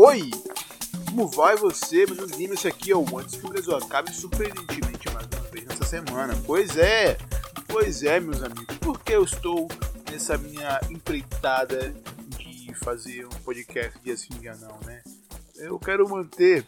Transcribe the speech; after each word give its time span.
Oi! 0.00 0.30
Como 1.06 1.26
vai 1.26 1.56
você, 1.56 2.06
meu 2.06 2.24
menino? 2.28 2.54
Esse 2.54 2.68
aqui 2.68 2.92
é 2.92 2.96
o 2.96 3.18
Antes 3.18 3.34
que 3.34 3.44
o 3.44 3.48
Brasil 3.48 3.74
acabe 3.74 4.14
surpreendentemente 4.14 5.12
mais 5.12 5.26
uma 5.26 5.50
vez 5.50 5.66
nessa 5.66 5.84
semana. 5.84 6.40
Pois 6.46 6.76
é, 6.76 7.18
pois 7.66 8.04
é, 8.04 8.20
meus 8.20 8.40
amigos. 8.40 8.78
Porque 8.78 9.12
eu 9.12 9.24
estou 9.24 9.66
nessa 10.08 10.38
minha 10.38 10.78
empreitada 10.88 11.92
de 12.38 12.72
fazer 12.74 13.26
um 13.26 13.42
podcast 13.42 13.98
de 13.98 14.12
assim 14.12 14.38
dia 14.38 14.54
não, 14.54 14.78
né? 14.86 15.02
Eu 15.56 15.80
quero 15.80 16.08
manter, 16.08 16.64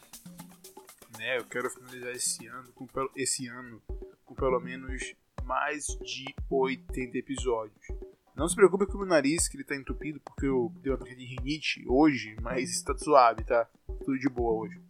né? 1.17 1.39
Eu 1.39 1.45
quero 1.45 1.71
finalizar 1.71 2.11
esse 2.11 2.49
ano 2.49 2.73
com 2.73 2.89
esse 3.15 3.47
ano 3.47 3.81
com 4.27 4.35
pelo 4.35 4.59
menos 4.59 5.15
mais 5.45 5.87
de 6.05 6.35
80 6.51 7.17
episódios. 7.17 8.00
Não 8.41 8.49
se 8.49 8.57
preocupe 8.57 8.87
com 8.87 8.95
o 8.95 9.01
meu 9.01 9.07
nariz, 9.07 9.47
que 9.47 9.55
ele 9.59 9.65
tá 9.65 9.77
entupido, 9.77 10.19
porque 10.21 10.47
eu 10.47 10.73
dei 10.77 10.91
um 10.91 10.95
ataque 10.95 11.15
de 11.15 11.27
rinite 11.27 11.85
hoje, 11.87 12.35
mas 12.41 12.71
está 12.71 12.97
suave, 12.97 13.45
tá? 13.45 13.69
Tudo 14.03 14.19
de 14.19 14.31
boa 14.31 14.63
hoje. 14.63 14.81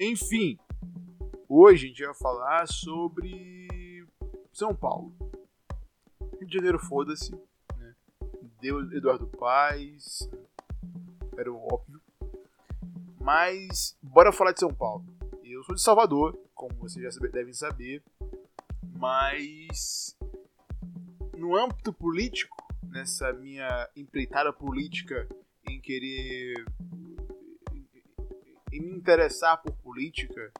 Enfim, 0.00 0.58
hoje 1.46 1.84
a 1.84 1.88
gente 1.88 2.02
vai 2.02 2.14
falar 2.14 2.66
sobre 2.66 4.08
São 4.54 4.74
Paulo. 4.74 5.14
Rio 6.38 6.46
de 6.46 6.54
Janeiro, 6.54 6.78
foda-se. 6.78 7.32
Né? 7.76 7.94
Deu 8.62 8.80
Eduardo 8.90 9.26
Paz, 9.26 10.26
era 11.36 11.52
óbvio. 11.52 12.00
Mas, 13.20 13.98
bora 14.02 14.32
falar 14.32 14.52
de 14.52 14.60
São 14.60 14.72
Paulo. 14.72 15.04
Eu 15.44 15.62
sou 15.64 15.74
de 15.74 15.82
Salvador, 15.82 16.40
como 16.54 16.74
vocês 16.76 17.14
já 17.14 17.20
devem 17.28 17.52
saber, 17.52 18.02
mas 18.98 20.16
no 21.36 21.56
âmbito 21.56 21.92
político, 21.92 22.61
nessa 22.92 23.32
minha 23.32 23.88
empreitada 23.96 24.52
política 24.52 25.26
em 25.68 25.80
querer 25.80 26.54
em 28.70 28.80
me 28.80 28.92
interessar 28.94 29.60
por 29.60 29.72
política, 29.78 30.52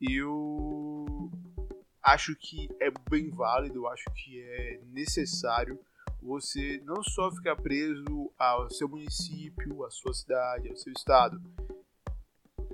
eu 0.00 1.30
acho 2.02 2.34
que 2.36 2.68
é 2.80 2.90
bem 3.10 3.30
válido, 3.30 3.86
acho 3.86 4.04
que 4.14 4.40
é 4.40 4.80
necessário 4.86 5.78
você 6.20 6.80
não 6.84 7.02
só 7.02 7.30
ficar 7.32 7.56
preso 7.56 8.32
ao 8.38 8.70
seu 8.70 8.88
município, 8.88 9.84
à 9.84 9.90
sua 9.90 10.14
cidade, 10.14 10.68
ao 10.68 10.76
seu 10.76 10.92
estado, 10.92 11.40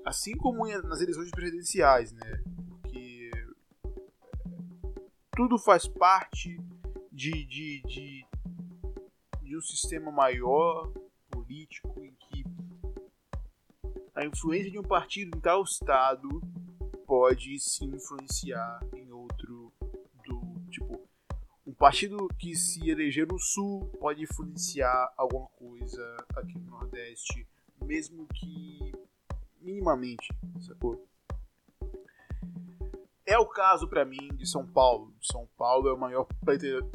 assim 0.05 0.37
como 0.37 0.67
nas 0.83 1.01
eleições 1.01 1.31
presidenciais, 1.31 2.13
né? 2.13 2.43
Porque 2.69 3.31
tudo 5.35 5.59
faz 5.59 5.89
parte 5.89 6.57
de, 7.11 7.45
de, 7.47 7.83
de, 7.83 8.27
de 9.49 9.57
um 9.57 9.63
sistema 9.63 10.13
maior 10.13 10.93
político 11.31 12.05
em 12.05 12.13
que 12.13 12.45
a 14.15 14.27
influência 14.27 14.71
de 14.71 14.79
um 14.79 14.83
partido 14.83 15.35
em 15.35 15.41
tal 15.41 15.63
estado 15.63 16.29
pode 17.07 17.59
se 17.59 17.87
influenciar 17.87 18.79
em 18.95 19.11
outro 19.11 19.73
do 20.27 20.71
tipo 20.71 21.01
um 21.67 21.73
partido 21.73 22.29
que 22.39 22.55
se 22.55 22.91
eleger 22.91 23.27
no 23.27 23.39
sul 23.39 23.87
pode 23.99 24.23
influenciar 24.23 25.15
alguma 25.17 25.49
coisa 25.57 26.17
aqui 26.37 26.59
no 26.59 26.71
nordeste 26.71 27.49
mesmo 27.81 28.27
que 28.27 28.93
minimamente 29.63 30.29
sacou 30.61 31.09
é 33.25 33.39
o 33.39 33.47
caso 33.47 33.87
para 33.87 34.07
mim 34.07 34.29
de 34.37 34.47
São 34.47 34.67
Paulo. 34.67 35.15
São 35.21 35.47
Paulo 35.59 35.87
é 35.87 35.93
o 35.93 35.99
maior 35.99 36.27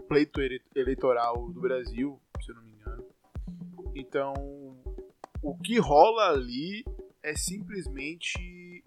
pleito, 0.07 0.41
eleitoral 0.73 1.47
do 1.51 1.61
Brasil, 1.61 2.19
Então, 3.95 4.33
o 5.41 5.57
que 5.57 5.79
rola 5.79 6.29
ali 6.29 6.83
é 7.21 7.35
simplesmente 7.35 8.83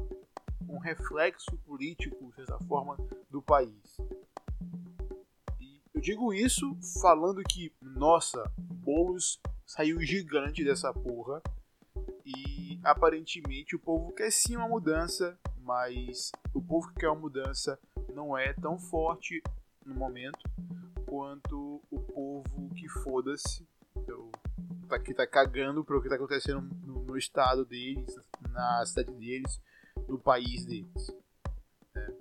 um 0.69 0.79
reflexo 0.79 1.57
político, 1.65 2.29
de 2.31 2.35
certa 2.35 2.59
forma, 2.65 2.97
do 3.31 3.41
país. 3.41 3.99
E 5.61 5.81
eu 5.95 6.01
digo 6.01 6.33
isso 6.33 6.77
falando 7.01 7.43
que, 7.43 7.73
nossa, 7.81 8.51
Boulos 8.59 9.41
saiu 9.65 10.01
gigante 10.01 10.65
dessa 10.65 10.93
porra 10.93 11.43
e 12.25 12.79
aparentemente 12.83 13.75
o 13.75 13.79
povo 13.79 14.13
quer 14.13 14.31
sim 14.31 14.57
uma 14.57 14.69
mudança 14.69 15.39
mas 15.67 16.31
o 16.55 16.63
povo 16.63 16.89
que 16.89 17.01
quer 17.01 17.09
uma 17.09 17.21
mudança 17.21 17.77
não 18.15 18.39
é 18.39 18.53
tão 18.53 18.79
forte 18.79 19.43
no 19.85 19.97
momento 19.97 20.39
quanto 21.05 21.83
o 21.91 22.01
povo 22.01 22.71
que 22.75 22.89
foda-se, 22.89 23.66
que 25.03 25.15
tá 25.15 25.27
cagando 25.27 25.85
para 25.85 25.97
o 25.97 26.03
que 26.03 26.09
tá 26.09 26.15
acontecendo 26.15 26.61
no, 26.85 27.03
no, 27.03 27.17
estado 27.17 27.65
deles, 27.65 28.15
na 28.51 28.85
cidade 28.87 29.13
deles, 29.13 29.61
no 30.09 30.19
país 30.19 30.65
deles. 30.65 31.15
Né? 31.95 32.15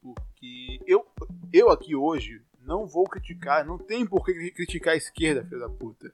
Porque 0.00 0.80
eu, 0.86 1.06
eu 1.52 1.70
aqui 1.70 1.94
hoje 1.94 2.42
não 2.60 2.86
vou 2.86 3.04
criticar, 3.04 3.64
não 3.64 3.78
tem 3.78 4.06
por 4.06 4.24
que 4.24 4.50
criticar 4.52 4.94
a 4.94 4.96
esquerda, 4.96 5.44
filho 5.44 5.60
da 5.60 5.68
puta. 5.68 6.12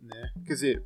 Né? 0.00 0.32
Quer 0.46 0.54
dizer, 0.54 0.82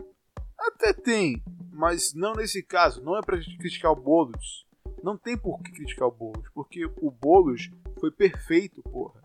até 0.59 0.93
tem, 0.93 1.43
mas 1.71 2.15
não 2.15 2.35
nesse 2.35 2.63
caso. 2.63 3.03
Não 3.03 3.17
é 3.17 3.21
para 3.21 3.39
criticar 3.39 3.93
o 3.93 3.97
Boulos. 3.97 4.67
Não 5.03 5.17
tem 5.17 5.37
por 5.37 5.63
que 5.63 5.71
criticar 5.71 6.09
o 6.09 6.13
Boulos, 6.13 6.49
porque 6.53 6.85
o 6.85 7.11
Boulos 7.11 7.71
foi 8.01 8.11
perfeito, 8.11 8.83
porra. 8.83 9.23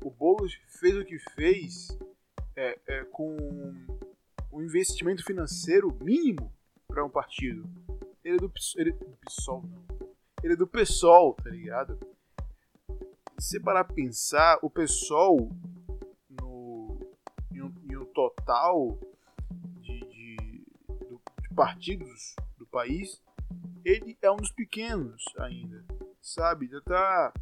O 0.00 0.10
Boulos 0.10 0.54
fez 0.68 0.96
o 0.96 1.04
que 1.04 1.18
fez 1.34 1.88
é, 2.56 2.78
é, 2.86 3.04
com 3.04 3.36
um 4.52 4.62
investimento 4.62 5.24
financeiro 5.24 5.96
mínimo 6.00 6.52
para 6.86 7.04
um 7.04 7.10
partido. 7.10 7.68
Ele 8.24 8.36
é 8.36 8.38
do, 8.38 8.52
ele, 8.76 8.92
do 8.92 9.16
PSOL, 9.26 9.62
não. 9.62 9.84
Ele 10.42 10.52
é 10.52 10.56
do 10.56 10.66
PSOL, 10.66 11.34
tá 11.34 11.50
ligado? 11.50 11.98
Se 13.38 13.60
parar 13.60 13.84
pensar, 13.84 14.58
o 14.62 14.70
PSOL 14.70 15.50
no, 16.28 17.00
em, 17.50 17.62
um, 17.62 17.74
em 17.90 17.96
um 17.96 18.04
total 18.06 18.98
partidos 21.52 22.34
do 22.58 22.66
país, 22.66 23.22
ele 23.84 24.16
é 24.22 24.30
um 24.30 24.36
dos 24.36 24.50
pequenos 24.52 25.22
ainda, 25.38 25.84
sabe? 26.20 26.66
Ainda 26.66 26.78
está 26.78 27.32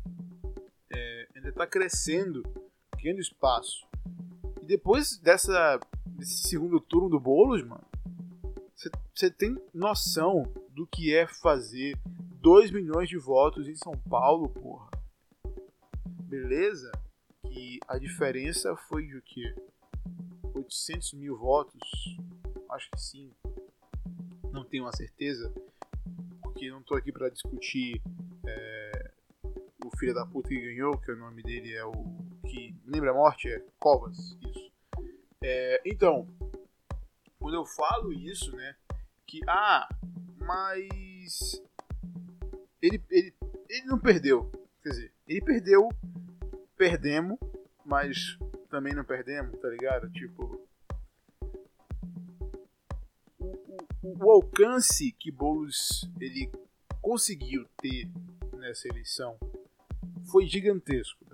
é, 0.93 1.29
ainda 1.35 1.53
tá 1.53 1.67
crescendo, 1.67 2.43
pequeno 2.91 3.21
espaço. 3.21 3.87
Depois 4.71 5.19
dessa, 5.19 5.81
desse 6.07 6.49
segundo 6.49 6.79
turno 6.79 7.09
do 7.09 7.19
Boulos, 7.19 7.61
mano, 7.65 7.85
você 9.13 9.29
tem 9.29 9.61
noção 9.75 10.45
do 10.69 10.87
que 10.87 11.13
é 11.13 11.27
fazer 11.27 11.99
2 12.41 12.71
milhões 12.71 13.09
de 13.09 13.19
votos 13.19 13.67
em 13.67 13.75
São 13.75 13.99
Paulo, 14.09 14.49
porra? 14.49 14.89
Beleza? 16.23 16.93
Que 17.43 17.81
a 17.89 17.99
diferença 17.99 18.77
foi 18.77 19.09
de 19.09 19.17
o 19.17 19.23
quê? 19.23 19.53
800 20.55 21.15
mil 21.15 21.37
votos? 21.37 21.83
Acho 22.71 22.89
que 22.93 23.01
sim 23.01 23.33
não 24.53 24.65
tenho 24.65 24.85
uma 24.85 24.95
certeza, 24.95 25.53
porque 26.45 26.71
não 26.71 26.79
estou 26.79 26.97
aqui 26.97 27.11
para 27.11 27.29
discutir 27.29 28.01
é, 28.47 29.11
o 29.85 29.91
filho 29.99 30.15
da 30.15 30.25
puta 30.25 30.49
que 30.49 30.61
ganhou, 30.61 30.97
que 30.97 31.11
o 31.11 31.17
nome 31.17 31.43
dele 31.43 31.75
é 31.75 31.85
o 31.85 32.30
que 32.51 32.75
lembra 32.85 33.13
a 33.13 33.15
morte, 33.15 33.49
é 33.49 33.63
Covas, 33.79 34.37
isso. 34.43 34.73
É, 35.41 35.81
então, 35.87 36.27
quando 37.39 37.55
eu 37.55 37.65
falo 37.65 38.13
isso, 38.13 38.55
né, 38.57 38.75
que 39.27 39.41
ah, 39.47 39.89
mas 40.37 41.63
ele, 42.83 43.03
ele, 43.09 43.35
ele 43.69 43.87
não 43.87 43.99
perdeu, 43.99 44.51
quer 44.83 44.91
dizer, 44.91 45.13
ele 45.29 45.41
perdeu, 45.41 45.89
perdemos, 46.77 47.39
mas 47.85 48.37
também 48.69 48.95
não 48.95 49.05
perdemos, 49.05 49.59
tá 49.61 49.69
ligado? 49.69 50.11
Tipo, 50.11 50.69
o 54.03 54.31
alcance 54.31 55.13
que 55.13 55.31
Boulos 55.31 56.11
ele 56.21 56.51
conseguiu 57.01 57.67
ter 57.81 58.11
nessa 58.55 58.89
eleição 58.89 59.39
foi 60.31 60.47
gigantesco, 60.47 61.25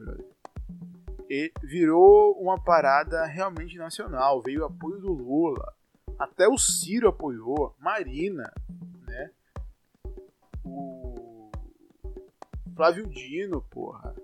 E 1.29 1.53
virou 1.63 2.41
uma 2.41 2.63
parada 2.63 3.25
realmente 3.27 3.77
nacional. 3.77 4.43
Veio 4.43 4.63
o 4.63 4.67
apoio 4.67 5.01
do 5.01 5.13
Lula, 5.13 5.75
até 6.19 6.49
o 6.49 6.57
Ciro 6.57 7.09
apoiou, 7.09 7.75
Marina, 7.79 8.53
né? 9.07 9.31
O 10.65 11.51
Flávio 12.75 13.07
Dino, 13.09 13.63
porra. 13.63 14.15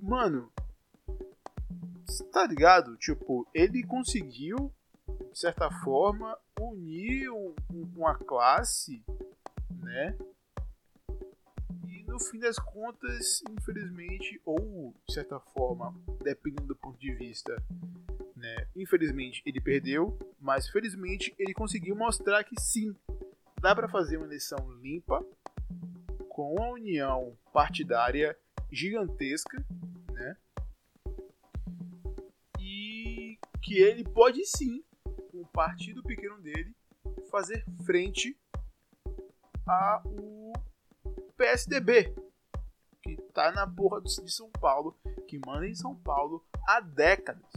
Mano, 0.00 0.50
tá 2.32 2.46
ligado? 2.46 2.96
Tipo, 2.96 3.46
ele 3.52 3.82
conseguiu 3.82 4.72
de 5.32 5.38
certa 5.38 5.70
forma, 5.82 6.36
unir 6.58 7.30
um, 7.30 7.54
uma 7.96 8.14
classe, 8.14 9.04
né? 9.70 10.16
Fim 12.28 12.38
das 12.38 12.58
contas, 12.58 13.42
infelizmente, 13.50 14.40
ou 14.44 14.94
de 15.06 15.14
certa 15.14 15.40
forma, 15.40 15.94
dependendo 16.22 16.68
do 16.68 16.76
ponto 16.76 16.98
de 16.98 17.12
vista, 17.14 17.56
Né? 18.36 18.66
Infelizmente 18.74 19.42
ele 19.44 19.60
perdeu, 19.60 20.18
mas 20.40 20.66
felizmente 20.68 21.34
ele 21.38 21.52
conseguiu 21.52 21.94
mostrar 21.94 22.42
que 22.42 22.58
sim, 22.58 22.96
dá 23.60 23.74
para 23.74 23.86
fazer 23.88 24.16
uma 24.16 24.26
eleição 24.26 24.72
limpa 24.80 25.22
com 26.30 26.54
uma 26.54 26.70
união 26.70 27.36
partidária 27.52 28.34
gigantesca, 28.72 29.62
né? 30.12 30.36
E 32.58 33.38
que 33.62 33.78
ele 33.78 34.04
pode 34.04 34.42
sim, 34.46 34.82
com 35.04 35.42
o 35.42 35.46
partido 35.48 36.02
pequeno 36.02 36.40
dele, 36.40 36.74
fazer 37.30 37.62
frente 37.84 38.34
ao 39.66 40.39
PSDB, 41.40 42.14
que 43.02 43.16
tá 43.32 43.50
na 43.50 43.66
porra 43.66 44.02
de 44.02 44.30
São 44.30 44.50
Paulo, 44.60 44.94
que 45.26 45.40
manda 45.46 45.66
em 45.66 45.74
São 45.74 45.96
Paulo 45.96 46.44
há 46.68 46.80
décadas, 46.80 47.50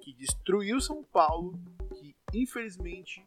que 0.00 0.12
destruiu 0.14 0.80
São 0.80 1.04
Paulo, 1.04 1.56
que 1.94 2.16
infelizmente 2.34 3.24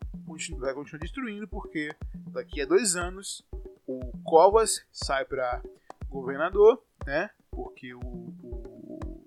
vai 0.58 0.74
continuar 0.74 1.00
destruindo, 1.00 1.48
porque 1.48 1.96
daqui 2.34 2.62
a 2.62 2.66
dois 2.66 2.98
anos 2.98 3.42
o 3.88 4.12
Covas 4.26 4.86
sai 4.92 5.24
para 5.24 5.64
governador, 6.10 6.84
né? 7.06 7.30
Porque 7.50 7.94
o, 7.94 8.00
o, 8.02 9.26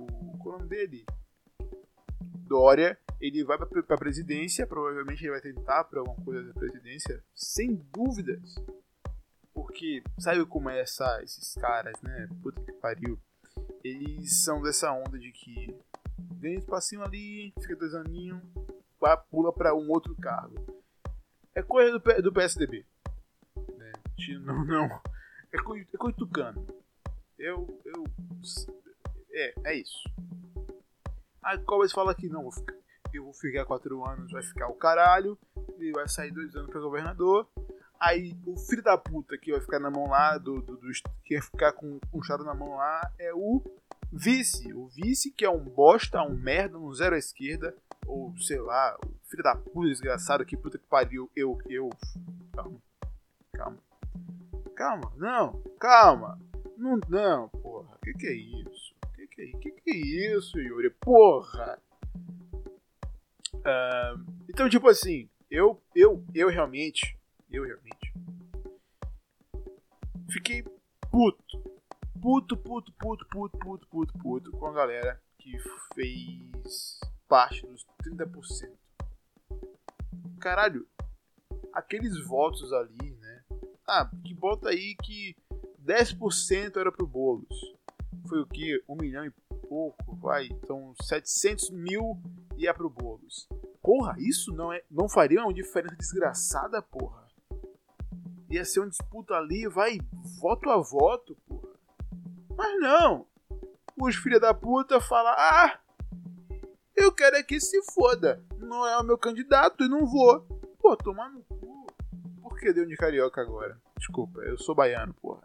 o 0.00 0.50
nome 0.50 0.66
dele? 0.66 1.06
Dória, 2.48 2.98
ele 3.20 3.44
vai 3.44 3.56
para 3.56 3.94
a 3.94 3.98
presidência, 3.98 4.66
provavelmente 4.66 5.22
ele 5.22 5.30
vai 5.30 5.40
tentar 5.40 5.84
para 5.84 6.00
alguma 6.00 6.20
coisa 6.24 6.42
da 6.42 6.52
presidência, 6.52 7.22
sem 7.32 7.76
dúvidas. 7.92 8.56
Porque 9.74 10.04
sabe 10.20 10.46
como 10.46 10.70
é 10.70 10.78
essa, 10.78 11.20
esses 11.24 11.52
caras, 11.54 12.00
né? 12.00 12.28
Puta 12.40 12.62
que 12.62 12.70
pariu. 12.74 13.18
Eles 13.82 14.44
são 14.44 14.62
dessa 14.62 14.92
onda 14.92 15.18
de 15.18 15.32
que 15.32 15.76
ganha 16.36 16.58
espacinho 16.58 17.02
ali, 17.02 17.52
fica 17.60 17.74
dois 17.74 17.92
aninhos, 17.92 18.40
pula 19.28 19.52
para 19.52 19.74
um 19.74 19.90
outro 19.90 20.14
cargo. 20.14 20.54
É 21.56 21.60
coisa 21.60 21.98
do, 21.98 22.22
do 22.22 22.32
PSDB. 22.32 22.86
Né? 23.76 23.92
Não, 24.42 24.64
não. 24.64 25.00
É 25.52 25.58
coisa, 25.58 25.88
é 25.92 25.96
coisa 25.96 26.16
tucano. 26.16 26.64
Eu, 27.36 27.66
eu. 27.84 28.04
É, 29.32 29.54
é 29.64 29.74
isso. 29.74 30.08
Aí 31.42 31.58
Cobras 31.58 31.90
fala 31.90 32.14
que 32.14 32.28
não, 32.28 32.48
eu 33.12 33.24
vou 33.24 33.34
ficar 33.34 33.64
quatro 33.64 34.04
anos, 34.04 34.30
vai 34.30 34.42
ficar 34.42 34.68
o 34.68 34.74
caralho, 34.74 35.36
e 35.78 35.90
vai 35.90 36.08
sair 36.08 36.30
dois 36.30 36.54
anos 36.54 36.70
para 36.70 36.80
governador. 36.80 37.48
Aí 37.98 38.36
o 38.46 38.56
filho 38.56 38.82
da 38.82 38.98
puta 38.98 39.38
que 39.38 39.52
vai 39.52 39.60
ficar 39.60 39.78
na 39.78 39.90
mão 39.90 40.08
lá, 40.08 40.36
do, 40.38 40.60
do, 40.60 40.76
do 40.76 40.88
que 41.24 41.34
vai 41.34 41.42
ficar 41.42 41.72
com 41.72 41.98
um 42.12 42.22
chado 42.22 42.44
na 42.44 42.54
mão 42.54 42.76
lá, 42.76 43.10
é 43.18 43.32
o 43.32 43.62
vice. 44.12 44.72
O 44.72 44.86
vice 44.88 45.30
que 45.30 45.44
é 45.44 45.50
um 45.50 45.64
bosta, 45.64 46.22
um 46.22 46.36
merda, 46.36 46.78
um 46.78 46.92
zero 46.92 47.14
à 47.14 47.18
esquerda, 47.18 47.74
ou 48.06 48.34
sei 48.38 48.60
lá, 48.60 48.96
o 49.04 49.28
filho 49.28 49.42
da 49.42 49.56
puta 49.56 49.88
desgraçado 49.88 50.44
que 50.44 50.56
puta 50.56 50.78
que 50.78 50.86
pariu, 50.86 51.30
eu, 51.34 51.58
eu. 51.68 51.90
Calma, 52.52 52.80
calma, 53.52 53.78
calma, 54.74 55.12
não, 55.16 55.62
calma, 55.78 56.38
não, 56.76 56.98
não, 57.08 57.48
porra, 57.48 57.98
que 58.02 58.12
que 58.14 58.26
é 58.26 58.34
isso? 58.34 58.94
Que 59.14 59.26
que 59.26 59.42
é, 59.42 59.58
que 59.58 59.70
que 59.70 59.90
é 59.90 60.36
isso, 60.36 60.58
Yuri? 60.58 60.90
Porra! 60.90 61.78
Uh, 63.54 64.44
então, 64.48 64.68
tipo 64.68 64.88
assim, 64.88 65.28
eu, 65.50 65.80
eu, 65.94 66.22
eu 66.34 66.48
realmente, 66.48 67.18
eu 67.54 67.64
realmente 67.64 68.12
fiquei 70.30 70.62
puto, 71.10 71.44
puto, 72.20 72.56
puto, 72.56 72.92
puto, 72.92 73.26
puto, 73.28 73.58
puto, 73.58 73.88
puto, 73.88 74.18
puto 74.18 74.50
com 74.50 74.66
a 74.66 74.72
galera 74.72 75.22
que 75.38 75.56
fez 75.94 76.98
parte 77.28 77.64
dos 77.66 77.86
30%. 78.02 78.72
Caralho, 80.40 80.86
aqueles 81.72 82.18
votos 82.26 82.72
ali, 82.72 83.14
né? 83.20 83.44
Ah, 83.86 84.10
que 84.24 84.34
bota 84.34 84.70
aí 84.70 84.96
que 85.02 85.36
10% 85.80 86.76
era 86.76 86.90
pro 86.90 87.06
Boulos. 87.06 87.74
Foi 88.28 88.40
o 88.40 88.46
que? 88.46 88.82
Um 88.88 88.96
milhão 88.96 89.24
e 89.24 89.30
pouco, 89.68 90.16
vai. 90.16 90.46
Então 90.46 90.94
700 91.02 91.70
mil 91.70 92.20
ia 92.56 92.74
pro 92.74 92.90
Boulos. 92.90 93.48
Porra, 93.82 94.16
isso 94.18 94.52
não 94.52 94.72
é, 94.72 94.82
não 94.90 95.08
faria 95.08 95.42
uma 95.42 95.52
diferença 95.52 95.96
desgraçada, 95.96 96.82
porra. 96.82 97.23
Ia 98.54 98.64
ser 98.64 98.78
uma 98.78 98.88
disputa 98.88 99.34
ali, 99.34 99.66
vai, 99.66 99.98
voto 100.40 100.70
a 100.70 100.76
voto, 100.76 101.36
porra. 101.44 101.70
Mas 102.56 102.80
não. 102.80 103.26
Os 104.00 104.14
filha 104.14 104.38
da 104.38 104.54
puta 104.54 105.00
falam, 105.00 105.34
ah, 105.36 105.80
eu 106.94 107.10
quero 107.10 107.34
é 107.34 107.42
que 107.42 107.58
se 107.58 107.82
foda. 107.92 108.40
Não 108.56 108.86
é 108.86 108.96
o 108.96 109.02
meu 109.02 109.18
candidato 109.18 109.82
e 109.82 109.88
não 109.88 110.06
vou. 110.06 110.42
Pô, 110.78 110.96
tomar 110.96 111.30
no 111.30 111.42
cu. 111.42 111.84
Por 112.40 112.56
que 112.56 112.72
deu 112.72 112.86
de 112.86 112.96
carioca 112.96 113.40
agora? 113.40 113.76
Desculpa, 113.98 114.40
eu 114.42 114.56
sou 114.56 114.72
baiano, 114.72 115.12
porra. 115.14 115.42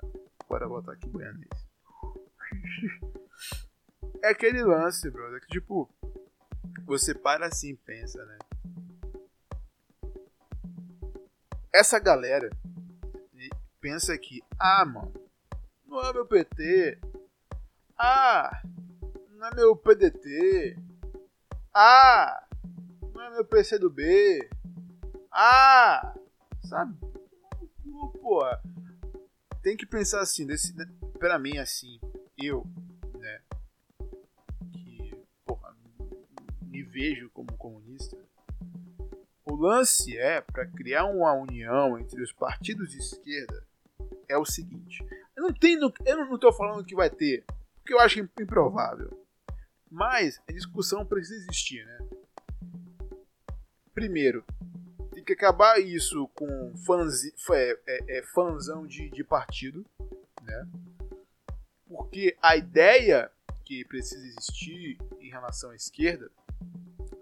Bora 0.47 0.69
botar 0.69 0.91
aqui 0.91 1.09
baiano 1.09 1.39
É 4.21 4.29
aquele 4.29 4.63
lance, 4.63 5.09
brother, 5.09 5.41
que 5.41 5.47
tipo, 5.47 5.89
você 6.85 7.15
para 7.15 7.47
assim 7.47 7.69
e 7.69 7.75
pensa, 7.75 8.23
né? 8.23 8.38
Essa 11.73 11.97
galera 11.97 12.51
pensa 13.79 14.17
que, 14.17 14.41
ah, 14.59 14.85
mano, 14.85 15.13
não 15.85 16.01
é 16.01 16.13
meu 16.13 16.25
PT. 16.25 16.99
Ah, 17.97 18.61
não 19.31 19.47
é 19.47 19.55
meu 19.55 19.75
PDT. 19.75 20.77
Ah! 21.73 22.45
Não 23.13 23.21
é 23.21 23.29
meu 23.31 23.45
PC 23.45 23.79
do 23.79 23.89
B. 23.89 24.49
Ah! 25.31 26.13
Sabe? 26.63 26.97
Porra. 28.21 28.61
Tem 29.61 29.75
que 29.75 29.85
pensar 29.85 30.21
assim, 30.21 30.45
desse, 30.45 30.75
né, 30.75 30.85
pra 31.17 31.37
mim, 31.37 31.57
assim, 31.57 31.99
eu, 32.37 32.63
né? 33.17 33.41
Que, 34.71 35.25
porra, 35.45 35.75
me 36.61 36.81
vejo 36.83 37.29
como 37.31 37.51
comunista. 37.57 38.17
O 39.43 39.55
lance 39.55 40.17
é, 40.17 40.39
para 40.41 40.65
criar 40.67 41.05
uma 41.05 41.33
união 41.33 41.99
entre 41.99 42.21
os 42.21 42.31
partidos 42.31 42.92
de 42.92 42.99
esquerda, 42.99 43.68
é 44.30 44.38
o 44.38 44.45
seguinte. 44.45 45.04
Eu 45.36 45.44
não 45.44 45.54
tenho. 45.54 45.92
Eu 46.06 46.18
não 46.26 46.38
tô 46.38 46.54
falando 46.54 46.86
que 46.86 46.95
vai 46.95 47.09
ter, 47.09 47.44
porque 47.76 47.94
eu 47.94 48.00
acho 48.00 48.19
improvável. 48.19 49.26
Mas 49.90 50.40
a 50.48 50.52
discussão 50.52 51.06
precisa 51.06 51.36
existir, 51.36 51.83
né? 51.83 52.00
Primeiro, 53.94 54.45
tem 55.12 55.24
que 55.24 55.33
acabar 55.33 55.80
isso 55.80 56.28
com 56.30 56.74
fãs, 56.86 57.26
é, 57.26 57.80
é, 57.88 58.19
é, 58.19 58.24
fãzão 58.24 58.86
de, 58.86 59.09
de 59.09 59.24
partido, 59.24 59.83
né? 60.44 60.68
Porque 61.88 62.38
a 62.42 62.56
ideia 62.56 63.31
que 63.66 63.83
precisa 63.83 64.26
existir 64.26 64.98
em 65.19 65.30
relação 65.30 65.71
à 65.71 65.76
esquerda 65.76 66.31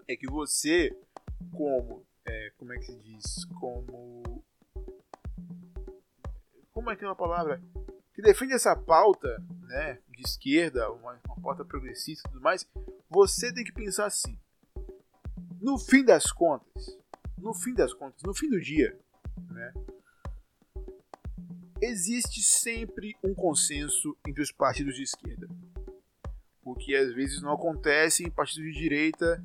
é 0.06 0.14
que 0.14 0.26
você, 0.26 0.94
como, 1.52 2.04
é, 2.26 2.52
como 2.58 2.72
é 2.72 2.78
que 2.78 2.84
se 2.84 2.98
diz, 2.98 3.44
como, 3.58 4.37
como 6.78 6.92
é 6.92 6.96
que 6.96 7.04
é 7.04 7.08
uma 7.08 7.16
palavra, 7.16 7.60
que 8.14 8.22
defende 8.22 8.52
essa 8.52 8.76
pauta, 8.76 9.44
né, 9.62 9.98
de 10.10 10.22
esquerda, 10.22 10.88
uma, 10.92 11.20
uma 11.26 11.40
pauta 11.42 11.64
progressista 11.64 12.28
e 12.28 12.30
tudo 12.30 12.40
mais, 12.40 12.64
você 13.10 13.52
tem 13.52 13.64
que 13.64 13.72
pensar 13.72 14.06
assim. 14.06 14.38
No 15.60 15.76
fim 15.76 16.04
das 16.04 16.30
contas, 16.30 16.96
no 17.36 17.52
fim 17.52 17.74
das 17.74 17.92
contas, 17.92 18.22
no 18.22 18.32
fim 18.32 18.48
do 18.48 18.60
dia, 18.60 18.96
né, 19.50 19.74
existe 21.82 22.44
sempre 22.44 23.16
um 23.24 23.34
consenso 23.34 24.16
entre 24.24 24.40
os 24.40 24.52
partidos 24.52 24.94
de 24.94 25.02
esquerda. 25.02 25.48
O 26.62 26.76
que 26.76 26.94
às 26.94 27.12
vezes 27.12 27.42
não 27.42 27.54
acontece 27.54 28.22
em 28.22 28.30
partidos 28.30 28.72
de 28.72 28.78
direita. 28.78 29.44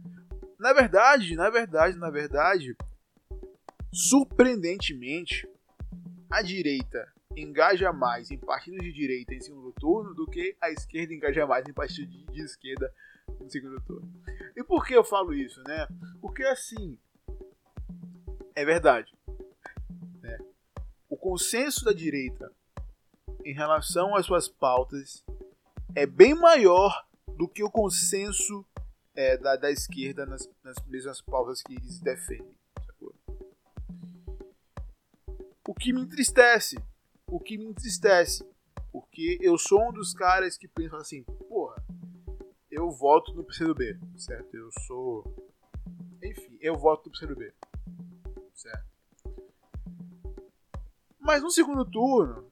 Na 0.59 0.71
verdade, 0.71 1.35
na 1.35 1.49
verdade, 1.49 1.97
na 1.97 2.11
verdade, 2.11 2.77
surpreendentemente, 3.91 5.49
a 6.29 6.43
direita 6.43 7.11
engaja 7.35 7.91
mais 7.91 8.31
em 8.31 8.37
partidos 8.37 8.81
de 8.83 8.91
direita 8.91 9.33
em 9.33 9.41
segundo 9.41 9.71
turno 9.73 10.13
do 10.13 10.27
que 10.27 10.55
a 10.61 10.69
esquerda 10.69 11.13
engaja 11.13 11.45
mais 11.45 11.67
em 11.67 11.73
partidos 11.73 12.25
de 12.31 12.41
esquerda 12.41 12.93
no 13.39 13.49
segundo 13.49 13.81
turno. 13.81 14.11
E 14.55 14.63
por 14.63 14.85
que 14.85 14.95
eu 14.95 15.03
falo 15.03 15.33
isso, 15.33 15.61
né? 15.63 15.87
Porque 16.21 16.43
assim, 16.43 16.97
é 18.55 18.63
verdade. 18.63 19.11
Né? 20.21 20.37
O 21.09 21.17
consenso 21.17 21.83
da 21.85 21.93
direita 21.93 22.51
em 23.43 23.53
relação 23.53 24.15
às 24.15 24.25
suas 24.25 24.47
pautas 24.47 25.23
é 25.95 26.05
bem 26.05 26.33
maior 26.33 27.05
do 27.35 27.47
que 27.47 27.63
o 27.63 27.71
consenso 27.71 28.65
é, 29.15 29.37
da, 29.37 29.55
da 29.55 29.71
esquerda 29.71 30.25
nas, 30.25 30.49
nas 30.63 30.75
mesmas 30.85 31.21
pautas 31.21 31.61
que 31.61 31.73
eles 31.73 31.99
defendem. 31.99 32.55
O 35.65 35.73
que 35.73 35.93
me 35.93 36.01
entristece 36.01 36.75
o 37.33 37.39
que 37.39 37.57
me 37.57 37.65
entristece. 37.65 38.47
Porque 38.91 39.39
eu 39.41 39.57
sou 39.57 39.89
um 39.89 39.91
dos 39.91 40.13
caras 40.13 40.55
que 40.55 40.67
pensam 40.67 40.99
assim, 40.99 41.23
porra, 41.23 41.83
eu 42.69 42.91
voto 42.91 43.33
no 43.33 43.43
PCdoB, 43.43 43.99
certo? 44.15 44.55
Eu 44.55 44.69
sou. 44.85 45.35
Enfim, 46.21 46.57
eu 46.61 46.77
voto 46.77 47.07
no 47.07 47.11
PCdoB, 47.11 47.51
certo? 48.53 48.85
Mas 51.19 51.41
no 51.41 51.49
segundo 51.49 51.83
turno, 51.85 52.51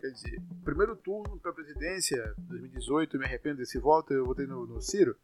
quer 0.00 0.10
dizer, 0.10 0.40
primeiro 0.64 0.96
turno 0.96 1.38
para 1.38 1.50
a 1.50 1.54
presidência, 1.54 2.34
2018, 2.38 3.16
eu 3.16 3.20
me 3.20 3.26
arrependo 3.26 3.58
desse 3.58 3.78
voto, 3.78 4.14
eu 4.14 4.24
votei 4.24 4.46
no, 4.46 4.66
no 4.66 4.80
Ciro. 4.80 5.14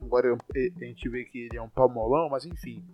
Agora 0.00 0.26
eu, 0.26 0.38
a 0.56 0.84
gente 0.84 1.08
vê 1.08 1.24
que 1.24 1.38
ele 1.38 1.56
é 1.56 1.62
um 1.62 1.68
palmolão, 1.68 2.28
mas 2.28 2.44
enfim. 2.44 2.84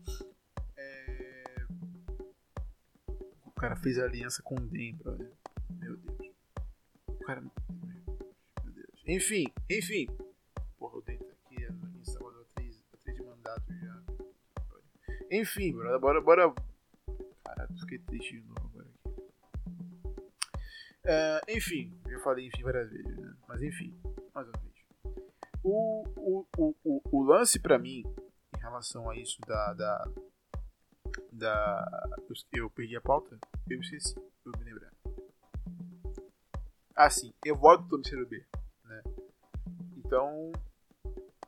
Cara 3.67 3.75
fez 3.75 3.99
aliança 3.99 4.41
com 4.45 4.55
o 4.55 4.61
DEM, 4.61 4.95
brother. 4.95 5.29
Meu 5.71 5.97
Deus. 5.97 6.31
O 7.09 7.19
cara. 7.25 7.41
Meu 7.41 8.73
Deus. 8.73 9.03
Enfim, 9.09 9.53
enfim. 9.69 10.07
Porra, 10.79 10.99
o 10.99 11.03
DEM 11.03 11.19
tá 11.19 11.33
aqui 11.33 11.65
em 11.65 12.05
Salvador 12.05 12.47
há 12.49 12.55
três, 12.55 12.81
de 13.13 13.23
mandato 13.25 13.75
já. 13.75 14.03
Enfim, 15.33 15.73
bora, 15.73 15.99
bora, 15.99 16.21
bora. 16.21 16.55
Caralho, 17.45 17.77
fiquei 17.81 17.99
triste 17.99 18.41
de 18.41 18.47
novo 18.47 18.71
agora 18.73 18.89
aqui. 18.89 19.09
Uh, 21.05 21.57
enfim, 21.57 22.01
eu 22.07 22.21
falei 22.21 22.47
enfim 22.47 22.63
várias 22.63 22.89
vezes, 22.89 23.17
né? 23.17 23.35
Mas 23.49 23.63
enfim, 23.63 23.99
mais 24.33 24.47
uma 24.47 24.61
vez. 24.61 24.75
O, 25.65 26.05
o, 26.17 26.47
o, 26.57 26.75
o, 26.85 27.03
o 27.11 27.23
lance 27.25 27.59
para 27.59 27.81
mim, 27.81 28.05
em 28.57 28.61
relação 28.61 29.11
a 29.11 29.17
isso 29.17 29.41
da, 29.41 29.73
da, 29.73 30.09
da. 31.33 32.09
Eu 32.53 32.71
perdi 32.71 32.97
a 32.97 33.01
pauta? 33.01 33.37
Eu 33.69 33.81
esqueci, 33.81 34.15
eu 34.17 34.53
me 34.59 34.65
lembrar. 34.65 34.93
Ah, 36.95 37.11
sim, 37.11 37.33
eu 37.45 37.57
voto 37.57 37.83
no 37.83 38.03
terceiro 38.03 38.27
B. 38.27 38.45
Né? 38.85 39.03
Então, 39.97 40.53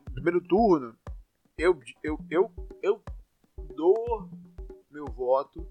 no 0.07 0.13
primeiro 0.13 0.41
turno, 0.41 0.97
eu, 1.57 1.79
eu, 2.03 2.19
eu, 2.29 2.51
eu 2.81 3.03
dou 3.75 4.29
meu 4.91 5.05
voto 5.05 5.65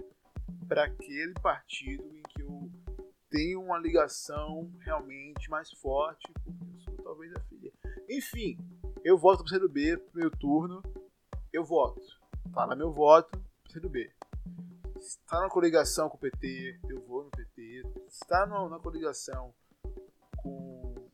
para 0.66 0.84
aquele 0.84 1.34
partido 1.34 2.04
em 2.14 2.22
que 2.22 2.42
eu 2.42 2.70
tenho 3.30 3.62
uma 3.62 3.78
ligação 3.78 4.70
realmente 4.80 5.48
mais 5.50 5.70
forte, 5.72 6.30
porque 6.32 6.50
eu 6.50 6.80
sou 6.80 6.96
talvez 7.04 7.32
a 7.34 7.40
filha 7.40 7.72
enfim, 8.08 8.56
eu 9.04 9.18
voto 9.18 9.44
pro 9.44 9.52
CDB 9.52 9.98
pro 9.98 10.20
meu 10.20 10.30
turno. 10.30 10.82
Eu 11.52 11.62
voto. 11.62 12.00
Fala 12.54 12.74
meu 12.74 12.90
voto 12.90 13.38
CDB. 13.68 14.10
Está 14.98 15.40
na 15.40 15.48
coligação 15.48 16.08
com 16.08 16.16
o 16.16 16.20
PT, 16.20 16.80
eu 16.88 17.00
vou 17.06 17.24
no 17.24 17.30
PT. 17.30 17.82
Está 18.08 18.46
na 18.46 18.78
coligação 18.78 19.54
com 20.38 21.08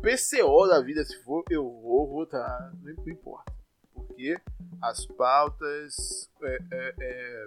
PCO 0.00 0.66
da 0.68 0.80
vida, 0.80 1.04
se 1.04 1.22
for, 1.22 1.44
eu 1.50 1.62
vou 1.62 2.08
votar, 2.08 2.72
não 2.80 2.92
importa. 3.12 3.52
Porque 3.94 4.36
as 4.82 5.06
pautas 5.06 6.30
é, 6.42 6.58
é, 6.72 6.94
é, 7.00 7.44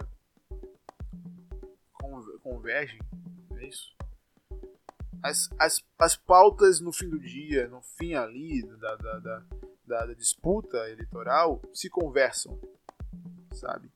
convergem, 2.41 2.99
não 3.49 3.57
é 3.57 3.65
isso? 3.67 3.95
as, 5.25 5.49
as, 5.57 5.83
as 5.97 6.15
pautas 6.15 6.79
no 6.79 6.93
fim 6.93 7.09
do 7.09 7.19
dia, 7.19 7.67
no 7.67 7.81
fim 7.81 8.13
ali 8.13 8.61
da, 8.77 8.95
da, 8.95 9.19
da, 9.19 9.43
da, 9.87 10.05
da 10.05 10.13
disputa 10.13 10.77
eleitoral, 10.89 11.59
se 11.73 11.89
conversam, 11.89 12.59
sabe? 13.51 13.91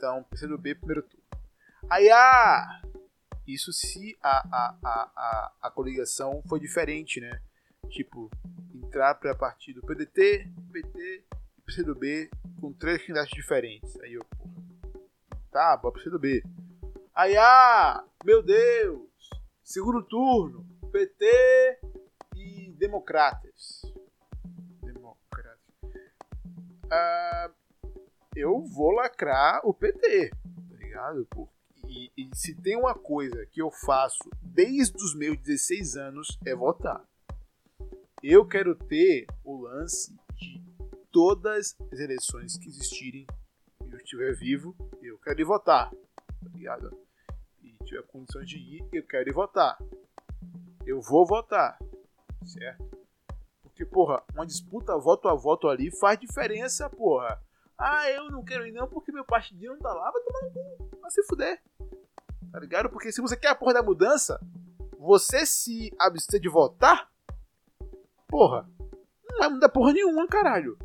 Então, 0.00 0.24
PCdoB, 0.30 0.76
primeiro 0.76 1.02
turno. 1.02 1.26
Aí, 1.90 2.10
ah, 2.10 2.80
isso 3.46 3.70
se 3.70 4.16
a, 4.22 4.30
a, 4.30 4.78
a, 4.82 5.10
a, 5.14 5.52
a 5.60 5.70
coligação 5.70 6.42
foi 6.48 6.58
diferente, 6.58 7.20
né? 7.20 7.38
Tipo, 7.90 8.30
entrar 8.74 9.14
para 9.16 9.34
partido 9.34 9.82
PDT, 9.82 10.50
PT 10.72 11.24
e 11.58 11.62
PCdoB 11.66 12.30
com 12.58 12.72
três 12.72 13.02
candidatos 13.02 13.32
diferentes. 13.32 14.00
Aí 14.00 14.14
eu, 14.14 14.24
porra, 14.24 14.54
tá, 15.50 15.76
bora 15.76 15.92
PCdoB. 15.92 16.42
Aí, 17.14 17.36
ah, 17.36 18.02
meu 18.24 18.42
Deus, 18.42 19.10
Segundo 19.62 20.02
turno, 20.02 20.66
PT 20.90 21.78
e 22.36 22.72
Democratas. 22.72 23.82
Democratas. 24.82 25.60
Ah, 26.90 27.50
eu 28.40 28.62
vou 28.62 28.90
lacrar 28.90 29.60
o 29.64 29.74
PT, 29.74 30.30
tá 30.30 30.76
ligado? 30.76 31.28
E, 31.86 32.10
e 32.16 32.30
se 32.34 32.54
tem 32.54 32.76
uma 32.76 32.94
coisa 32.94 33.46
que 33.46 33.60
eu 33.60 33.70
faço 33.70 34.30
desde 34.42 34.96
os 34.96 35.14
meus 35.14 35.36
16 35.38 35.96
anos 35.96 36.38
é 36.46 36.54
votar. 36.54 37.04
Eu 38.22 38.46
quero 38.46 38.74
ter 38.74 39.26
o 39.44 39.62
lance 39.62 40.14
de 40.34 40.62
todas 41.10 41.76
as 41.92 41.98
eleições 41.98 42.56
que 42.56 42.68
existirem 42.68 43.26
e 43.84 43.92
eu 43.92 43.98
estiver 43.98 44.34
vivo, 44.34 44.76
eu 45.02 45.18
quero 45.18 45.40
ir 45.40 45.44
votar, 45.44 45.90
tá 45.90 46.50
ligado? 46.54 46.96
tiver 47.90 48.02
condições 48.04 48.48
de 48.48 48.56
ir, 48.56 48.88
eu 48.92 49.04
quero 49.04 49.28
ir 49.28 49.32
votar. 49.32 49.76
Eu 50.86 51.00
vou 51.00 51.26
votar, 51.26 51.78
certo? 52.44 52.98
Porque, 53.62 53.84
porra, 53.84 54.22
uma 54.34 54.46
disputa 54.46 54.96
voto 54.96 55.28
a 55.28 55.34
voto 55.34 55.68
ali 55.68 55.90
faz 55.90 56.18
diferença, 56.18 56.88
porra. 56.88 57.42
Ah, 57.80 58.10
eu 58.10 58.30
não 58.30 58.44
quero 58.44 58.66
ir 58.66 58.72
não 58.72 58.86
porque 58.88 59.10
meu 59.10 59.24
partido 59.24 59.64
não 59.64 59.78
tá 59.78 59.92
lá, 59.92 60.10
vai 60.10 60.22
tomar 60.22 60.52
cu, 60.52 60.98
vai 61.00 61.10
se 61.10 61.22
fuder. 61.24 61.62
Tá 62.52 62.58
ligado? 62.58 62.90
Porque 62.90 63.10
se 63.10 63.20
você 63.20 63.36
quer 63.36 63.48
a 63.48 63.54
porra 63.54 63.74
da 63.74 63.82
mudança, 63.82 64.40
você 64.98 65.46
se 65.46 65.90
abster 65.98 66.40
de 66.40 66.48
votar, 66.48 67.10
porra, 68.28 68.68
não 69.30 69.38
vai 69.38 69.48
mudar 69.48 69.68
porra 69.70 69.92
nenhuma, 69.92 70.26
caralho. 70.26 70.78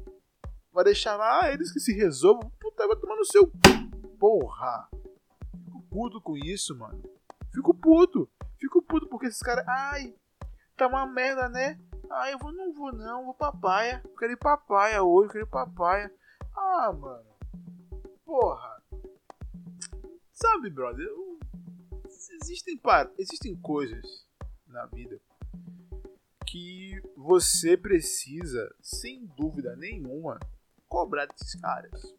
Vai 0.72 0.86
deixar 0.86 1.16
lá 1.18 1.52
eles 1.52 1.72
que 1.72 1.80
se 1.80 1.94
resolvam. 1.94 2.50
Puta, 2.60 2.88
vai 2.88 2.96
tomar 2.96 3.16
no 3.16 3.26
seu. 3.26 3.52
Porra 4.20 4.90
puto 5.96 6.20
com 6.20 6.36
isso, 6.36 6.78
mano. 6.78 7.02
Fico 7.54 7.74
puto. 7.74 8.30
Fico 8.60 8.82
puto 8.82 9.08
porque 9.08 9.28
esses 9.28 9.40
caras. 9.40 9.66
Ai, 9.66 10.14
tá 10.76 10.88
uma 10.88 11.06
merda, 11.06 11.48
né? 11.48 11.80
Ai, 12.12 12.34
eu 12.34 12.38
vou, 12.38 12.52
não 12.52 12.74
vou 12.74 12.92
não, 12.92 13.24
vou 13.24 13.34
papaya. 13.34 14.02
Eu 14.04 14.16
quero 14.18 14.34
ir 14.34 14.38
papaya 14.38 15.02
hoje, 15.02 15.30
eu 15.30 15.32
quero 15.32 15.46
ir 15.46 15.50
papaya. 15.50 16.14
Ah, 16.56 16.92
mano. 16.94 17.26
Porra. 18.26 18.82
Sabe, 20.32 20.70
brother? 20.70 21.08
Existem, 22.42 22.80
existem 23.18 23.56
coisas 23.62 24.28
na 24.68 24.86
vida 24.88 25.20
que 26.48 27.02
você 27.16 27.76
precisa, 27.76 28.74
sem 28.82 29.26
dúvida 29.38 29.76
nenhuma, 29.76 30.40
cobrar 30.88 31.26
desses 31.26 31.60
caras. 31.60 32.16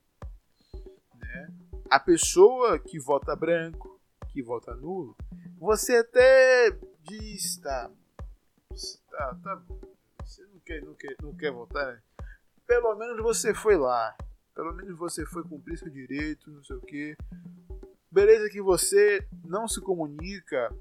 Né? 1.14 1.66
a 1.90 2.00
pessoa 2.00 2.78
que 2.78 2.98
vota 2.98 3.34
branco, 3.36 4.00
que 4.28 4.42
vota 4.42 4.74
nulo, 4.74 5.16
você 5.58 5.96
até 5.96 6.70
diz, 7.02 7.56
tá, 7.58 7.90
tá, 9.10 9.38
tá 9.42 9.62
você 10.24 10.44
não 10.46 10.60
quer, 10.60 10.82
não 10.82 10.94
quer, 10.94 11.16
não 11.22 11.36
quer 11.36 11.52
votar, 11.52 11.86
né? 11.86 12.02
Pelo 12.66 12.94
menos 12.96 13.22
você 13.22 13.54
foi 13.54 13.76
lá, 13.76 14.16
pelo 14.56 14.72
menos 14.72 14.96
você 14.96 15.26
foi 15.26 15.44
cumprir 15.44 15.78
seu 15.78 15.90
direito, 15.90 16.50
não 16.50 16.64
sei 16.64 16.76
o 16.76 16.80
que. 16.80 17.14
Beleza 18.10 18.48
que 18.48 18.62
você 18.62 19.28
não 19.44 19.68
se 19.68 19.82
comunica 19.82 20.74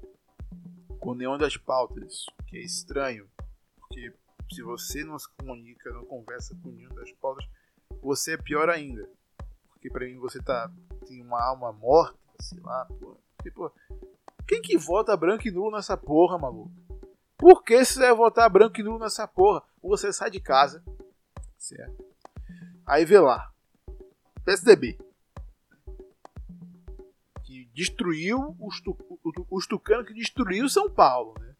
com 0.98 1.14
nenhuma 1.14 1.36
das 1.36 1.58
pautas, 1.58 2.24
que 2.46 2.56
é 2.56 2.62
estranho, 2.62 3.28
porque 3.76 4.14
se 4.50 4.62
você 4.62 5.04
não 5.04 5.18
se 5.18 5.28
comunica, 5.36 5.92
não 5.92 6.06
conversa 6.06 6.56
com 6.62 6.70
nenhuma 6.70 6.94
das 6.94 7.12
pautas, 7.12 7.46
você 8.00 8.32
é 8.32 8.38
pior 8.38 8.70
ainda. 8.70 9.06
Porque 9.68 9.90
pra 9.90 10.06
mim 10.06 10.18
você 10.18 10.42
tá 10.42 10.72
tem 11.06 11.22
uma 11.22 11.44
alma 11.46 11.70
morta, 11.70 12.18
sei 12.40 12.58
lá, 12.60 12.86
porra. 12.86 13.18
Porque, 13.36 13.52
quem 14.48 14.62
que 14.62 14.78
vota 14.78 15.16
branco 15.16 15.46
e 15.46 15.50
nulo 15.50 15.76
nessa 15.76 15.96
porra, 15.98 16.38
maluco? 16.38 16.72
Por 17.36 17.62
que 17.62 17.84
você 17.84 18.00
vai 18.00 18.14
votar 18.14 18.48
branco 18.48 18.80
e 18.80 18.82
nulo 18.82 18.98
nessa 18.98 19.28
porra? 19.28 19.62
Você 19.82 20.12
sai 20.14 20.30
de 20.30 20.40
casa, 20.40 20.82
certo? 21.58 22.04
Aí 22.86 23.04
vê 23.04 23.20
lá, 23.20 23.52
PSDB, 24.46 24.96
que 27.42 27.64
destruiu 27.74 28.56
os, 28.60 28.80
tu, 28.80 28.96
os 29.50 29.66
tucanos 29.66 30.06
que 30.06 30.14
destruiu 30.14 30.68
São 30.68 30.88
Paulo, 30.88 31.34
né? 31.40 31.56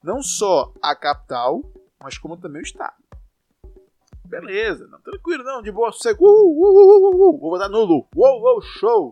Não 0.00 0.22
só 0.22 0.72
a 0.80 0.94
capital, 0.94 1.60
mas 2.00 2.16
como 2.18 2.36
também 2.36 2.62
o 2.62 2.64
estado. 2.64 2.94
Beleza, 4.24 4.86
não, 4.86 5.00
tranquilo, 5.00 5.42
não, 5.42 5.60
de 5.60 5.72
boa, 5.72 5.90
sossego. 5.90 6.24
Uh, 6.24 6.28
uh, 6.28 6.62
uh, 6.62 7.10
uh, 7.10 7.34
uh, 7.34 7.38
vou 7.40 7.50
botar 7.50 7.68
nulo. 7.68 8.08
Uou, 8.14 8.40
uou, 8.40 8.62
show. 8.62 9.10